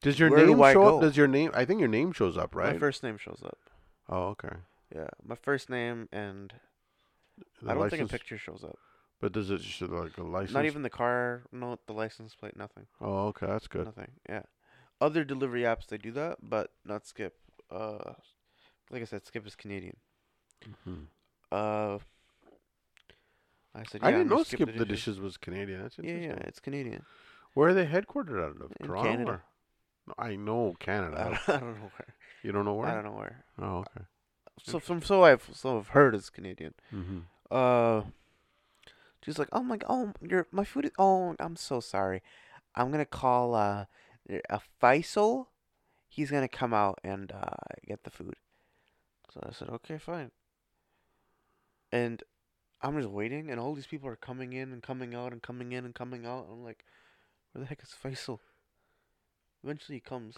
[0.00, 1.02] Does your Where name I show up?
[1.02, 1.50] Does your name?
[1.54, 2.72] I think your name shows up, right?
[2.72, 3.58] My first name shows up.
[4.08, 4.56] oh, okay.
[4.94, 6.52] Yeah, my first name and
[7.62, 8.78] The I don't think a picture shows up.
[9.20, 10.52] But does it show like a license?
[10.52, 13.46] Not even the car, no, the license plate, nothing, Oh, okay.
[13.46, 13.86] That's good.
[13.86, 14.10] nothing.
[14.28, 14.42] Yeah,
[15.02, 17.34] other delivery apps they do that, but not Skip.
[17.70, 18.12] Uh,
[18.90, 19.96] like I said, Skip is Canadian.
[20.86, 21.06] Mhm.
[21.50, 21.98] Uh,
[23.74, 24.88] I said, I didn't know Skip the Dishes.
[24.88, 25.82] Dishes was Canadian.
[25.82, 26.30] That's Yeah, interesting.
[26.42, 27.02] yeah, it's Canadian.
[27.54, 28.72] Where are they headquartered out of?
[28.80, 29.10] In Toronto.
[29.10, 29.30] Canada.
[29.32, 29.44] or-
[30.18, 31.16] I know I Canada.
[31.46, 32.14] don't, I don't know where.
[32.42, 32.88] you don't know where?
[32.88, 33.44] I don't know where.
[33.58, 34.04] Oh, okay.
[34.62, 36.74] So from so I've so I've heard it's Canadian.
[36.92, 37.18] Mm-hmm.
[37.50, 38.02] Uh,
[39.24, 40.90] she's like, oh my, oh, your my food is.
[40.98, 42.20] Oh, I'm so sorry.
[42.74, 43.84] I'm gonna call uh
[44.28, 45.46] a Faisal.
[46.08, 48.36] He's gonna come out and uh get the food.
[49.32, 50.30] So I said, okay, fine.
[51.90, 52.22] And
[52.82, 55.72] I'm just waiting, and all these people are coming in and coming out and coming
[55.72, 56.48] in and coming out.
[56.50, 56.84] I'm like,
[57.52, 58.40] where the heck is Faisal?
[59.62, 60.36] Eventually he comes.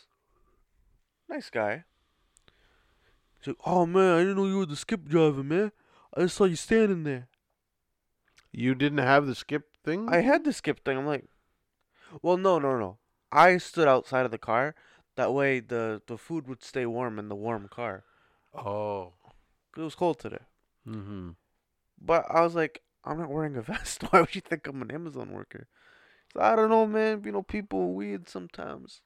[1.28, 1.84] Nice guy.
[3.38, 5.72] He's like, oh man, I didn't know you were the skip driver, man.
[6.16, 7.28] I just saw you standing there.
[8.52, 10.08] You didn't have the Skip thing.
[10.08, 10.96] I had the skip thing.
[10.96, 11.24] I'm like,
[12.22, 12.98] well, no, no, no.
[13.34, 14.74] I stood outside of the car.
[15.16, 18.04] That way, the the food would stay warm in the warm car.
[18.54, 19.12] Oh,
[19.76, 20.44] it was cold today.
[20.88, 21.30] Mm-hmm.
[22.00, 24.02] But I was like, I'm not wearing a vest.
[24.10, 25.66] Why would you think I'm an Amazon worker?
[26.32, 27.22] So I don't know, man.
[27.24, 29.00] You know, people are weird sometimes.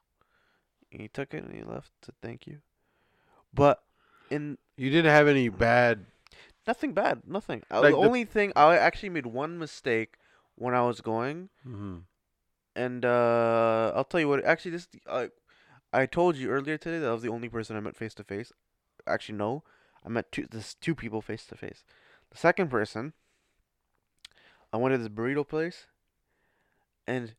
[0.91, 2.59] And he took it and he left to thank you.
[3.53, 3.81] But
[4.29, 6.05] in You didn't have any bad
[6.67, 7.21] Nothing bad.
[7.25, 7.63] Nothing.
[7.71, 10.17] Like the the- only thing I actually made one mistake
[10.55, 11.99] when I was going, Mm-hmm.
[12.79, 14.45] And uh, I'll tell you what.
[14.45, 15.27] Actually, this uh,
[15.91, 18.23] I told you earlier today that I was the only person I met face to
[18.23, 18.53] face.
[19.05, 19.63] Actually, no,
[20.05, 21.83] I met two this two people face to face.
[22.31, 23.11] The second person,
[24.71, 25.87] I went to this burrito place,
[27.05, 27.35] and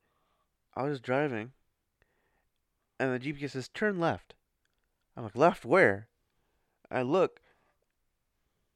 [0.76, 1.52] I was driving,
[2.98, 4.34] and the GPS says turn left.
[5.16, 6.08] I'm like left where?
[6.90, 7.40] I look,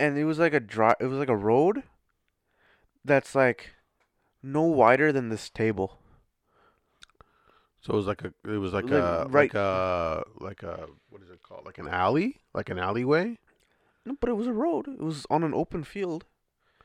[0.01, 1.83] and it was like a dri- It was like a road.
[3.05, 3.75] That's like
[4.43, 5.99] no wider than this table.
[7.85, 10.87] So it was like a, it was like Like, a, right- like a, like a,
[11.11, 11.67] what is it called?
[11.67, 13.39] Like an alley, like an alleyway,
[14.07, 14.89] No, but it was a road.
[14.89, 16.25] It was on an open field.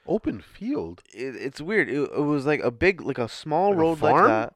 [0.06, 1.02] open field.
[1.14, 1.88] It, it's weird.
[1.90, 4.54] It, it was like a big, like a small Like a road like that.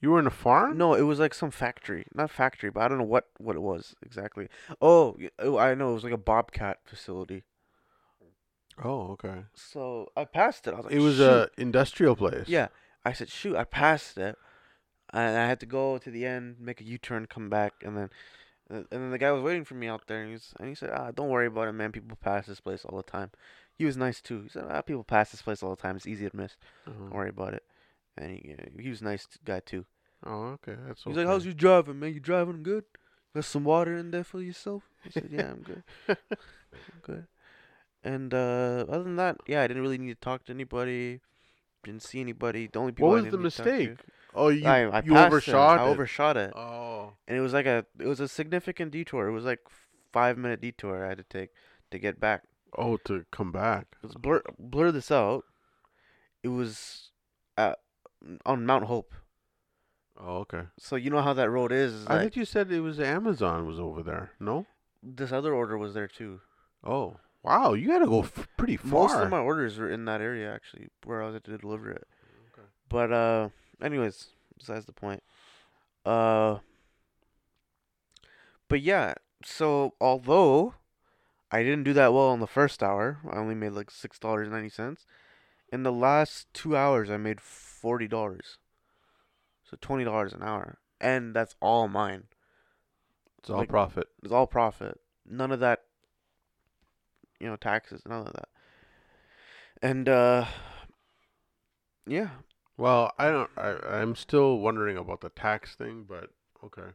[0.00, 0.76] You were in a farm.
[0.78, 3.62] No, it was like some factory, not factory, but I don't know what what it
[3.62, 4.48] was exactly.
[4.80, 7.42] Oh, oh, I know it was like a bobcat facility.
[8.82, 9.44] Oh, okay.
[9.54, 10.74] So I passed it.
[10.74, 12.46] I was like, It was "Shoot." a industrial place.
[12.48, 12.68] Yeah,
[13.04, 14.36] I said, shoot, I passed it,
[15.12, 18.10] and I had to go to the end, make a U-turn, come back, and then,
[18.68, 20.90] and then the guy was waiting for me out there, and, he's, and he said,
[20.92, 21.92] ah, don't worry about it, man.
[21.92, 23.30] People pass this place all the time.
[23.78, 24.42] He was nice too.
[24.42, 25.96] He said, ah, people pass this place all the time.
[25.96, 26.56] It's easy to miss.
[26.86, 26.98] Uh-huh.
[26.98, 27.62] Don't worry about it.
[28.16, 29.84] And he, uh, he was a nice guy too.
[30.24, 30.74] Oh, okay.
[30.86, 31.20] That's He's okay.
[31.20, 32.14] like, how's you driving, man?
[32.14, 32.84] You driving good?
[33.34, 34.84] Got some water in there for yourself?
[35.04, 35.82] I said, yeah, I'm good.
[36.08, 36.16] I'm
[37.02, 37.26] good.
[38.02, 41.20] And uh, other than that, yeah, I didn't really need to talk to anybody.
[41.84, 42.68] Didn't see anybody.
[42.72, 43.98] The only people What was the didn't need to to- mistake?
[44.36, 45.26] Oh, you I, I you passed it.
[45.32, 47.12] overshot I overshot it, Oh.
[47.26, 49.26] and it was like a it was a significant detour.
[49.28, 49.60] It was like
[50.12, 51.50] five minute detour I had to take
[51.90, 52.42] to get back.
[52.76, 53.86] Oh, to come back.
[54.02, 55.44] Let's blur blur this out.
[56.42, 57.10] It was
[57.56, 57.78] at,
[58.44, 59.14] on Mount Hope.
[60.18, 60.62] Oh, okay.
[60.78, 61.92] So you know how that road is.
[61.92, 64.32] is I like, thought you said it was Amazon was over there.
[64.40, 64.66] No.
[65.02, 66.40] this other order was there too.
[66.84, 67.72] Oh, wow.
[67.74, 69.08] You got to go f- pretty far.
[69.08, 71.90] Most of my orders were in that area actually, where I was at to deliver
[71.90, 72.06] it.
[72.52, 72.66] Okay.
[72.88, 73.48] But uh,
[73.82, 75.22] anyways, besides the point.
[76.04, 76.58] Uh.
[78.68, 79.14] But yeah,
[79.44, 80.74] so although
[81.52, 84.50] I didn't do that well in the first hour, I only made like six dollars
[84.50, 85.06] ninety cents.
[85.72, 88.58] In the last two hours, I made forty dollars.
[89.68, 92.24] So twenty dollars an hour, and that's all mine.
[93.38, 94.08] it's all like- profit.
[94.22, 95.00] It's all profit.
[95.28, 95.82] None of that.
[97.40, 98.02] You know, taxes.
[98.06, 98.48] None of that.
[99.82, 100.46] And uh.
[102.08, 102.30] Yeah,
[102.76, 103.50] Well, I don't.
[103.56, 106.30] I I'm still wondering about the tax thing, but
[106.64, 106.90] okay.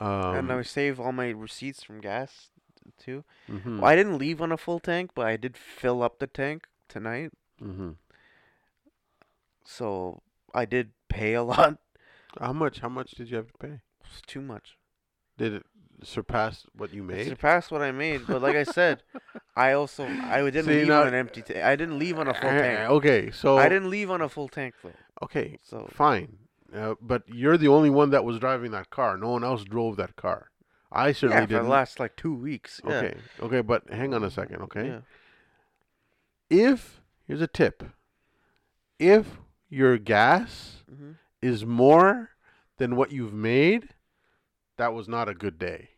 [0.00, 2.50] Um, and I save all my receipts from gas
[2.98, 3.24] too.
[3.48, 6.26] mhm, Well, I didn't leave on a full tank, but I did fill up the
[6.26, 7.30] tank tonight,
[7.60, 7.96] mhm.
[9.64, 10.20] so
[10.54, 11.78] I did pay a lot.
[12.38, 12.80] How much?
[12.80, 13.80] How much did you have to pay?
[14.10, 14.76] It's too much.
[15.38, 15.66] Did it
[16.04, 17.28] surpass what you It made?
[17.28, 19.02] surpassed what I made, but like I said,
[19.56, 21.42] I also I didn't See, leave now- on an empty.
[21.42, 21.64] tank.
[21.64, 22.90] I didn't leave on a full tank.
[22.90, 24.92] Okay, so I didn't leave on a full tank though.
[25.22, 26.38] Okay, So fine.
[26.74, 29.16] Uh, but you're the only one that was driving that car.
[29.16, 30.50] No one else drove that car.
[30.90, 31.64] I certainly yeah, for didn't.
[31.64, 32.80] the last like two weeks.
[32.86, 32.94] Yeah.
[32.94, 34.62] Okay, okay, but hang on a second.
[34.62, 35.00] Okay, Yeah.
[36.50, 37.82] if here's a tip,
[38.98, 39.38] if
[39.68, 42.30] your gas hmm is more
[42.78, 43.88] than what you've made,
[44.78, 45.90] that was not a good day.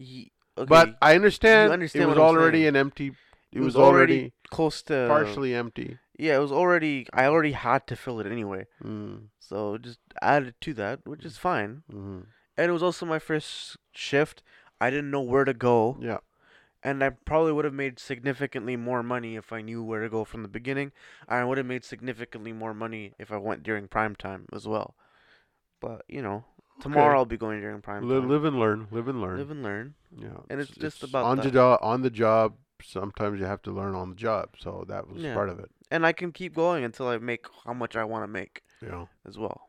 [0.00, 2.68] Ye- okay, But I understand, understand it was already saying.
[2.68, 3.06] an empty.
[3.08, 3.14] It,
[3.52, 5.98] it was, was already already close to partially empty.
[6.18, 7.06] Yeah, it was already.
[7.12, 11.36] I already had to fill it anyway, Mm, so just added to that, which is
[11.38, 11.82] fine.
[11.90, 12.20] hmm
[12.56, 14.42] And it was also my first shift.
[14.80, 16.18] I didn't know where to go, Yeah.
[16.82, 20.24] and I probably would have made significantly more money if I knew where to go
[20.24, 20.92] from the beginning.
[21.28, 24.94] I would have made significantly more money if I went during prime time as well.
[25.80, 26.44] But you know,
[26.80, 28.28] tomorrow I'll be going during prime Li- time.
[28.28, 28.88] live and learn.
[28.90, 29.38] Live and learn.
[29.38, 29.94] Live and learn.
[30.16, 31.52] Yeah, And it's just about on the that.
[31.52, 31.78] job.
[31.82, 34.50] On the job, sometimes you have to learn on the job.
[34.58, 35.34] So that was Yeah.
[35.34, 35.70] part of it.
[35.90, 39.08] And I can keep going until I make how much I want to make know.
[39.26, 39.68] as well.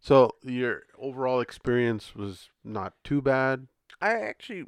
[0.00, 3.68] So your overall experience was not too bad.
[4.00, 4.64] I actually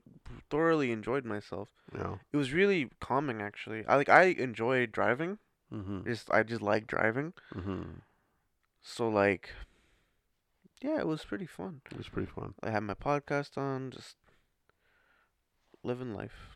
[0.48, 1.68] thoroughly enjoyed myself.
[1.92, 2.20] Know.
[2.32, 3.84] It was really calming actually.
[3.86, 5.38] I like I enjoy driving.
[5.72, 6.04] Mm-hmm.
[6.06, 7.32] Just I just like driving.
[7.54, 7.82] Mm-hmm.
[8.80, 9.50] So like
[10.82, 11.80] yeah, it was pretty fun.
[11.90, 12.54] It was pretty fun.
[12.62, 14.16] I had my podcast on, just
[15.82, 16.54] living life.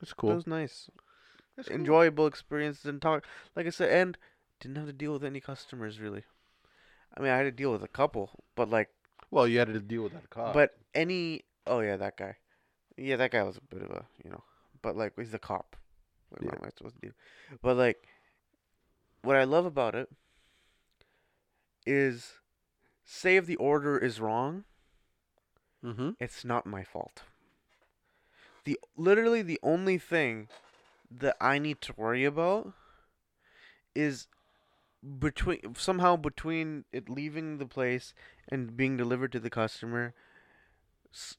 [0.00, 0.30] It's It cool.
[0.32, 0.90] It was nice.
[1.56, 1.76] It's cool.
[1.76, 3.24] Enjoyable experience and talk
[3.56, 4.18] like I said and
[4.60, 6.22] didn't have to deal with any customers really.
[7.16, 8.90] I mean I had to deal with a couple, but like
[9.30, 10.54] Well, you had to deal with that cop.
[10.54, 12.36] but any oh yeah, that guy.
[12.96, 14.42] Yeah, that guy was a bit of a you know.
[14.82, 15.76] But like he's a cop.
[16.28, 16.50] What Yeah.
[16.52, 17.12] am I supposed to do?
[17.60, 17.96] But like
[19.22, 20.08] what I love about it
[21.86, 22.34] is
[23.08, 24.64] say if the order is wrong,
[25.82, 26.10] mm-hmm.
[26.20, 27.22] it's not my fault.
[28.64, 30.48] the literally the only thing
[31.10, 32.74] that I need to worry about
[33.94, 34.28] is
[35.18, 38.12] between somehow between it leaving the place
[38.46, 40.12] and being delivered to the customer.
[41.14, 41.36] S-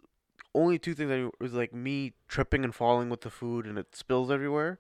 [0.56, 3.96] only two things I was like me tripping and falling with the food and it
[3.96, 4.80] spills everywhere.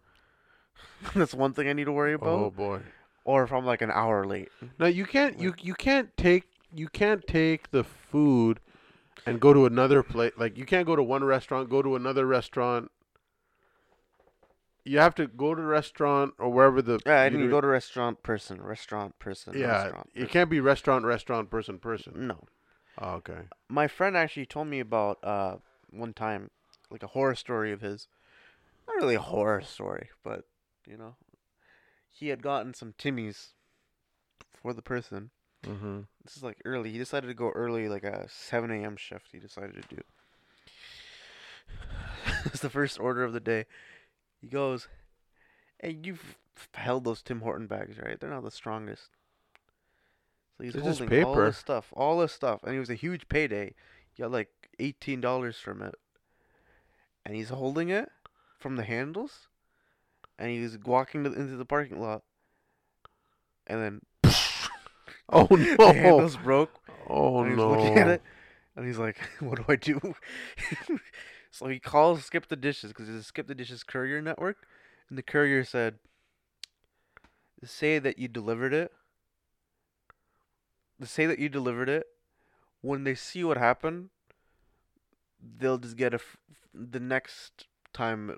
[1.13, 2.39] That's one thing I need to worry about.
[2.39, 2.79] Oh boy.
[3.25, 4.49] Or if I'm like an hour late.
[4.79, 5.39] No, you can't.
[5.39, 8.59] You you can't take you can't take the food
[9.25, 10.33] and go to another place.
[10.37, 12.91] Like you can't go to one restaurant, go to another restaurant.
[14.83, 17.67] You have to go to the restaurant or wherever the Yeah, I didn't go to
[17.67, 20.09] restaurant person, restaurant person, Yeah, restaurant.
[20.15, 22.27] it can't be restaurant, restaurant, person, person.
[22.27, 22.43] No.
[22.97, 23.43] Oh, okay.
[23.69, 25.57] my friend actually told me about uh
[25.89, 26.49] one time
[26.91, 28.07] like a horror story of his
[28.87, 30.43] not really a horror story but
[30.85, 31.15] you know
[32.09, 33.53] he had gotten some timmies
[34.53, 35.29] for the person
[35.65, 36.01] Mm-hmm.
[36.23, 36.91] this is like early.
[36.91, 40.01] He decided to go early like a 7 a.m shift he decided to do.
[42.45, 43.65] It's the first order of the day.
[44.39, 44.87] He goes
[45.79, 46.37] hey you've
[46.73, 48.19] held those tim horton bags right?
[48.19, 49.09] They're not the strongest.
[50.57, 51.45] So he's just all paper.
[51.45, 53.73] this stuff all this stuff and it was a huge payday.
[54.13, 54.49] He got like
[54.79, 55.95] eighteen dollars from it,
[57.25, 58.09] and he's holding it
[58.57, 59.47] from the handles,
[60.37, 62.23] and he's walking to, into the parking lot,
[63.67, 64.01] and then
[65.31, 65.47] Oh
[65.83, 65.93] the no!
[65.93, 67.67] handles broke, Oh and he's no!
[67.67, 68.23] looking at it,
[68.75, 69.99] and he's like, "What do I do?"
[71.51, 74.67] so he calls Skip the Dishes because it's a Skip the Dishes courier network,
[75.09, 75.99] and the courier said,
[77.63, 78.91] "Say that you delivered it.
[81.03, 82.07] Say that you delivered it.
[82.81, 84.09] When they see what happened,
[85.57, 86.37] they'll just get a f-
[86.73, 88.31] the next time."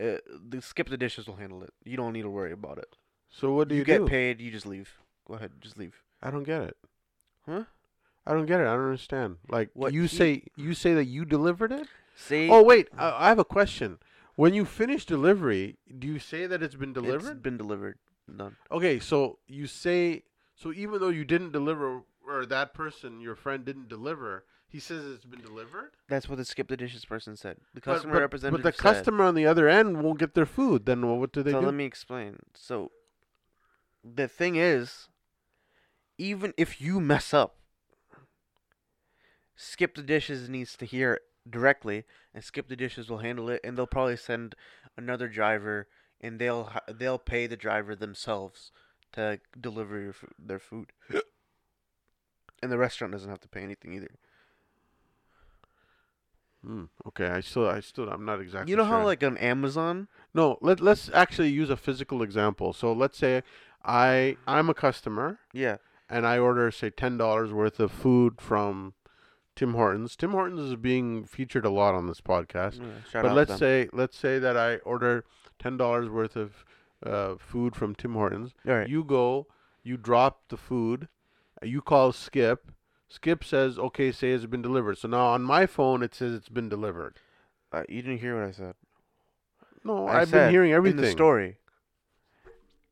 [0.00, 0.18] Uh,
[0.50, 1.72] the skip the dishes will handle it.
[1.84, 2.96] You don't need to worry about it.
[3.30, 4.06] So what do you, get do?
[4.06, 4.40] paid.
[4.40, 4.98] You just leave.
[5.26, 6.02] Go ahead, just leave.
[6.26, 6.76] I don't get it.
[7.48, 7.64] Huh?
[8.26, 8.64] I don't get it.
[8.66, 9.36] I don't understand.
[9.48, 11.86] Like What you he- say, you say that you delivered it.
[12.16, 13.98] Say Oh wait, I, I have a question.
[14.34, 17.42] When you finish delivery, do you say that it's been It's delivered?
[17.42, 17.98] been delivered.
[18.36, 18.56] Done.
[18.72, 20.24] Okay, so you say
[20.56, 25.04] so even though you didn't deliver or that person, your friend didn't deliver, he says
[25.04, 25.92] it's been delivered.
[26.08, 27.58] That's what the skip the dishes person said.
[27.74, 28.82] The customer but, representative But the said.
[28.82, 30.86] customer on the other end won't get their food.
[30.86, 31.66] Then what do they so do?
[31.66, 32.40] let me explain.
[32.54, 32.90] So
[34.02, 35.08] the thing is,
[36.18, 37.56] even if you mess up,
[39.54, 42.04] skip the dishes needs to hear it directly,
[42.34, 44.54] and skip the dishes will handle it, and they'll probably send
[44.96, 45.88] another driver,
[46.20, 48.72] and they'll they'll pay the driver themselves
[49.12, 50.92] to deliver your their food.
[52.62, 54.10] And the restaurant doesn't have to pay anything either.
[56.64, 58.70] Hmm, okay, I still, I still, I'm not exactly.
[58.70, 62.72] You know how like on Amazon, No, let let's actually use a physical example.
[62.72, 63.42] So let's say
[63.84, 65.76] I I'm a customer yeah,
[66.08, 68.94] and I order say ten dollars worth of food from
[69.54, 70.16] Tim Hortons.
[70.16, 72.78] Tim Hortons is being featured a lot on this podcast.
[72.78, 75.24] yeah, shout but out let's say let's say that I order
[75.58, 76.64] ten dollars worth of
[77.04, 78.52] uh, food from Tim Hortons.
[78.64, 78.88] Right.
[78.88, 79.46] You go,
[79.82, 81.08] you drop the food,
[81.62, 82.70] you call Skip.
[83.08, 86.48] Skip says, "Okay, say it's been delivered." So now on my phone it says it's
[86.48, 87.16] been delivered.
[87.72, 88.74] Uh, you didn't hear what I said.
[89.84, 91.00] No, I I've been hearing In everything.
[91.02, 91.58] the story,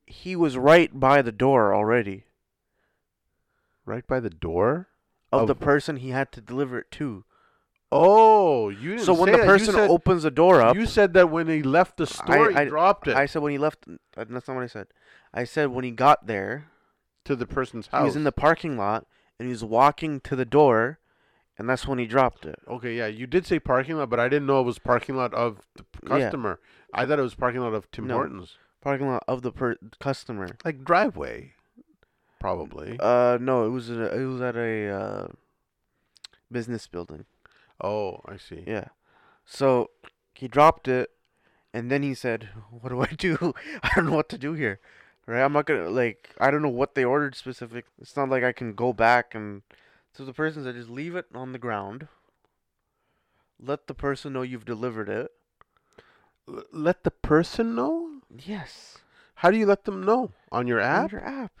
[0.05, 2.24] he was right by the door already
[3.85, 4.87] Right by the door.
[5.31, 7.23] of, Of- the person he had to deliver it to.
[7.91, 9.45] Oh, you didn't So when the that.
[9.45, 12.55] Person said- opens the door up, You said that when he left the store, he
[12.55, 13.85] I- dropped it I said when he left.
[14.15, 14.87] That's not what I said.
[15.33, 16.65] I said when he got there,
[17.25, 18.01] to the person's house.
[18.01, 19.07] he was in the parking lot
[19.39, 20.99] and he was walking to the door,
[21.57, 22.59] and that's when he dropped it.
[22.67, 25.33] Okay, yeah, you did say parking lot, but I didn't know it was parking lot
[25.33, 26.19] of the p- Yeah.
[26.19, 26.59] customer.
[26.93, 28.15] I thought it was parking lot of Tim No.
[28.15, 30.49] Hortons, Parking lot of the per- customer.
[30.63, 31.54] like driveway,
[32.45, 32.97] probably.
[32.99, 35.27] Uh, no, it was a, it was at a uh,
[36.51, 37.25] business building.
[37.81, 38.63] oh, I see.
[38.67, 38.89] Yeah.
[39.45, 39.89] So
[40.33, 41.09] he dropped it,
[41.73, 43.53] and then he said, "What do I do?
[43.83, 44.79] I don't know what to do here.
[45.27, 45.41] Right?
[45.43, 46.29] I'm not gonna like.
[46.39, 47.85] I don't know what they ordered specific.
[47.99, 49.63] It's not like I can go back and."
[50.13, 52.07] So the person said, "Just leave it on the ground.
[53.59, 55.31] Let the person know you've delivered it."
[56.47, 58.21] L- let the person know.
[58.29, 58.99] Yes.
[59.41, 61.11] How do you let them know on your On app?
[61.11, 61.51] your app.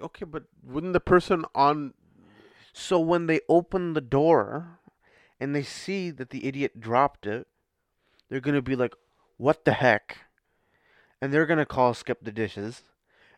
[0.00, 1.94] Okay, but wouldn't the person on?
[2.72, 4.78] So when they open the door,
[5.40, 7.46] and they see that the idiot dropped it,
[8.28, 8.94] they're gonna be like,
[9.36, 10.18] "What the heck?"
[11.20, 12.82] And they're gonna call Skip the Dishes,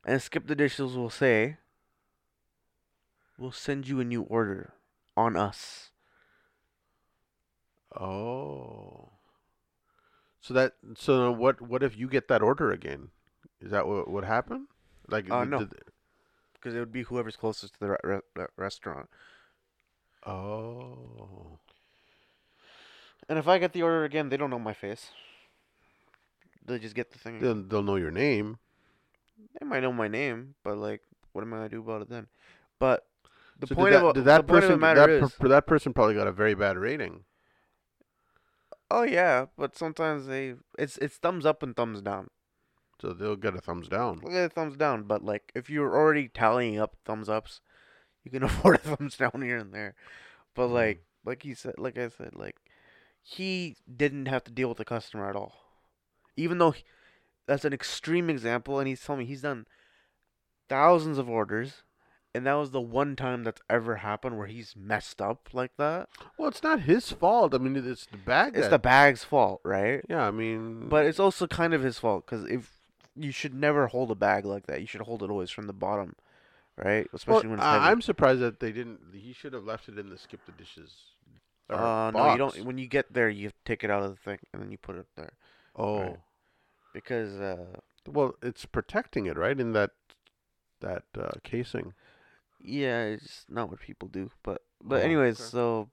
[0.04, 1.58] and Skip the Dishes will say,
[3.38, 4.74] "We'll send you a new order
[5.16, 5.90] on us."
[7.98, 9.10] Oh.
[10.40, 13.10] So that so what what if you get that order again?
[13.60, 14.68] Is that what would happen?
[15.08, 15.60] Like Uh, no.
[15.60, 15.76] the-
[16.60, 19.08] Because it would be whoever's closest to the re- re- re- restaurant.
[20.26, 21.58] oh.
[23.28, 25.10] And if I get the order again, they don't know my face.
[26.66, 27.40] They just get the thing.
[27.40, 28.58] They'll, they'll know your name.
[29.58, 31.02] They might know my name, but like,
[31.32, 32.26] what am I gonna do about it then?
[32.78, 33.06] But
[33.58, 35.92] the So point did that, of did that person of that, is, per, that person
[35.92, 37.24] probably got a very bad rating.
[38.90, 42.28] oh yeah, but sometimes they it's it's thumbs up and thumbs down.
[43.00, 44.20] So they'll get a thumbs down.
[44.22, 47.60] Look at a thumbs down, but like if you're already tallying up thumbs ups,
[48.24, 49.94] you can afford a thumbs down here and there.
[50.54, 50.72] But Mm.
[50.72, 52.56] like like he said, like I said, like
[53.22, 55.54] he didn't have to deal with the customer at all,
[56.36, 56.82] even though he,
[57.46, 59.66] that's an extreme example, and he's telling me he's done
[60.68, 61.82] thousands of orders.
[62.32, 66.08] And that was the one time that's ever happened where he's messed up like that.
[66.38, 67.54] Well, it's not his fault.
[67.56, 68.52] I mean, it's the bag.
[68.54, 70.00] It's that- the bag's fault, right?
[70.08, 72.70] Yeah, I mean, But it's also kind of his fault because if
[73.16, 75.72] you should never hold a bag like that, you should hold it always from the
[75.72, 76.14] bottom,
[76.76, 77.06] right?
[77.06, 77.84] well, Especially when it's heavy.
[77.86, 79.00] I'm surprised that they didn't.
[79.12, 80.94] He should have left it in the Skip the Dishes.
[81.68, 82.64] Uh, no, you don't.
[82.64, 84.96] When you get there, you take it out of the thing and then you put
[84.96, 85.32] it there
[85.76, 86.18] Oh, right.
[86.92, 87.66] because uh,
[88.08, 89.58] well, it's protecting it, right?
[89.58, 89.90] In that
[90.80, 91.92] that uh, casing.
[92.60, 94.30] yeah, it's not what people do.
[94.42, 95.48] But but Oh, anyways, okay.
[95.50, 95.88] so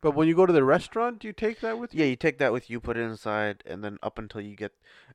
[0.00, 2.00] But when you go to the restaurant, do you take that with you?
[2.00, 4.72] yeah, you take that with you, put it inside, and then up until you get.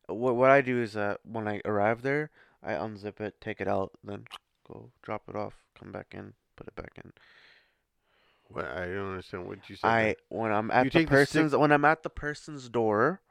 [0.07, 2.29] What what I do is that when I arrive there,
[2.61, 4.25] I unzip it, take it out, then
[4.67, 7.11] go drop it off, come back in, put it back in.
[8.49, 9.87] Well, I don't understand what you said.
[9.87, 10.15] I there.
[10.29, 13.21] when I'm at You the take the stick- person's when I'm at the person's door,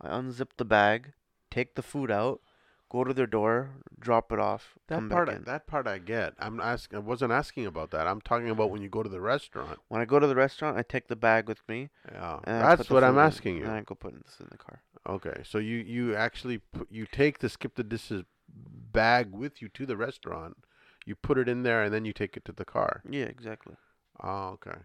[0.00, 1.12] I unzip the bag,
[1.50, 2.42] take the food out,
[2.88, 5.28] go to their door, drop it off, that come part.
[5.28, 6.34] back I, that part I get.
[6.38, 6.96] I'm asking.
[6.96, 8.06] I wasn't asking about that.
[8.06, 9.78] I'm talking about when you go to the restaurant.
[9.88, 11.90] When I go to the restaurant, I take the bag with me.
[12.12, 13.72] Yeah, And I put that's what I'm food in, asking And you.
[13.72, 14.82] I go put this in the car.
[15.08, 19.68] Okay, so you you actually put, you take the Skip the Dishes bag with you
[19.70, 20.56] to the restaurant.
[21.04, 23.02] You put it in there, and then you take it to the car.
[23.08, 23.76] Yeah, exactly.
[24.22, 24.78] Oh, okay.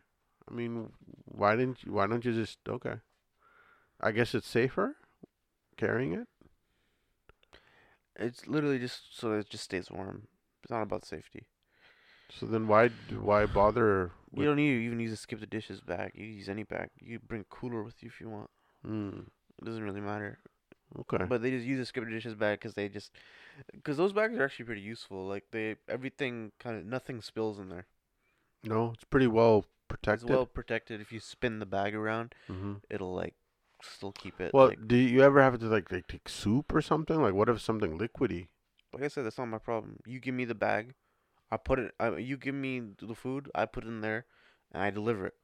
[0.49, 0.91] I mean,
[1.25, 1.93] why didn't you?
[1.93, 2.59] Why don't you just?
[2.67, 2.95] Okay.
[3.99, 4.95] I guess it's safer
[5.77, 6.27] carrying it.
[8.15, 10.27] It's literally just so it just stays warm.
[10.63, 11.47] It's not about safety.
[12.29, 14.11] So then why why bother?
[14.33, 16.11] You don't need to even use a Skip the Dishes bag.
[16.15, 16.89] You use any bag.
[16.99, 18.49] You bring a cooler with you if you want.
[18.85, 19.19] Hmm.
[19.61, 20.39] It doesn't really matter.
[20.99, 21.25] okay.
[21.25, 23.11] But they just use a Skip the Dishes bag because they just
[23.73, 25.27] because those bags are actually pretty useful.
[25.27, 27.87] Like they everything kind of nothing spills in there.
[28.63, 30.29] no, it's pretty well It's protected.
[30.29, 31.01] well protected.
[31.01, 33.35] If you spin the bag around, hmm it'll like
[33.83, 34.53] still keep it.
[34.53, 37.21] Well, like, do you ever have to like, like take soup or something?
[37.21, 38.47] Like, what if something liquidy?
[38.93, 39.99] like I said, that's not my problem.
[40.05, 40.93] You give me the bag,
[41.51, 41.93] I put it.
[41.99, 44.25] I, you give me the food, I put it in there,
[44.71, 45.35] and I deliver it.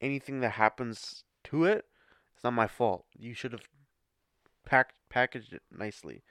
[0.00, 1.86] Anything that happens to it,
[2.34, 3.04] it's not my fault.
[3.18, 3.68] You should have
[4.64, 6.22] packed packaged it nicely.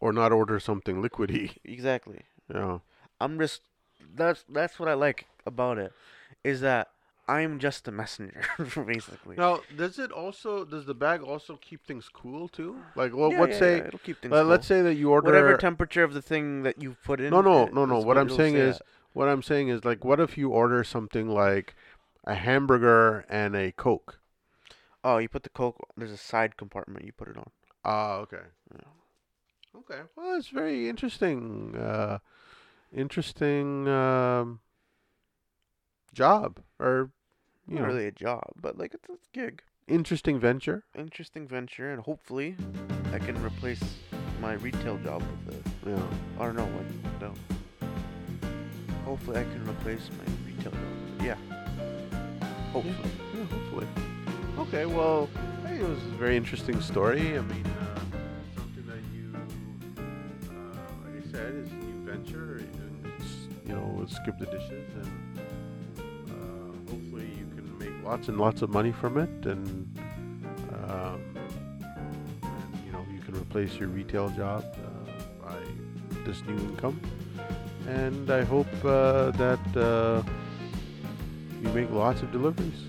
[0.00, 1.56] Or not order something liquidy?
[1.64, 2.22] Exactly.
[2.52, 2.78] Yeah.
[3.20, 3.62] I'm just
[4.14, 5.92] that's that's what I like about it,
[6.42, 6.88] is that
[7.28, 8.42] I'm just a messenger,
[8.86, 9.36] basically.
[9.36, 12.76] Now, does it also does the bag also keep things cool too?
[12.96, 15.10] Like, well, Yeah, let's yeah, say yeah, it'll keep things let, us say that you
[15.10, 17.30] order whatever temperature of the thing that you've put in.
[17.30, 18.00] No, no, no, no.
[18.00, 18.82] What I'm saying say is- at.
[19.14, 21.74] What I'm saying is like, what if you order something like
[22.24, 24.18] a hamburger and a coke?
[25.04, 25.76] oh, you put the coke.
[25.96, 27.04] There's a side compartment.
[27.04, 27.50] You put it on.
[27.84, 28.44] Ah, okay.
[28.74, 29.80] Yeah.
[29.80, 30.02] Okay.
[30.16, 31.76] Well, it's very interesting.
[31.76, 32.18] Uh,
[32.94, 34.60] interesting um,
[36.12, 37.10] job or
[37.68, 39.62] you Not know, really a job, but like it's a gig.
[39.88, 40.84] interesting venture.
[40.96, 42.56] Interesting venture, and hopefully,
[43.12, 43.82] I can replace
[44.40, 45.66] my retail job with it.
[45.86, 46.02] Yeah.
[46.40, 47.02] I don't know when.
[47.20, 47.32] No.
[49.04, 50.80] Hopefully, I can replace my retail job.
[50.82, 51.26] With it.
[51.26, 51.36] Yeah.
[52.72, 53.10] Hopefully.
[53.36, 53.86] Yeah, hopefully.
[54.58, 55.28] Okay, well,
[55.66, 57.38] hey, it was a very interesting story.
[57.38, 58.00] I mean, uh,
[58.56, 59.34] something that you,
[59.98, 62.56] uh, like I said, is a new venture.
[62.58, 63.12] And
[63.66, 65.31] you know, Skip the Dishes, and
[66.92, 69.98] hopefully you can make lots and lots of money from it, and,
[70.84, 71.20] um,
[72.42, 75.58] and you know, you can replace your retail job uh, by
[76.26, 77.00] this new income.
[77.88, 79.76] And I hope uh, that.
[79.76, 80.22] Uh,
[81.62, 82.88] you make lots of deliveries,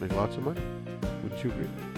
[0.00, 0.60] make lots of money.
[1.22, 1.89] Would you agree?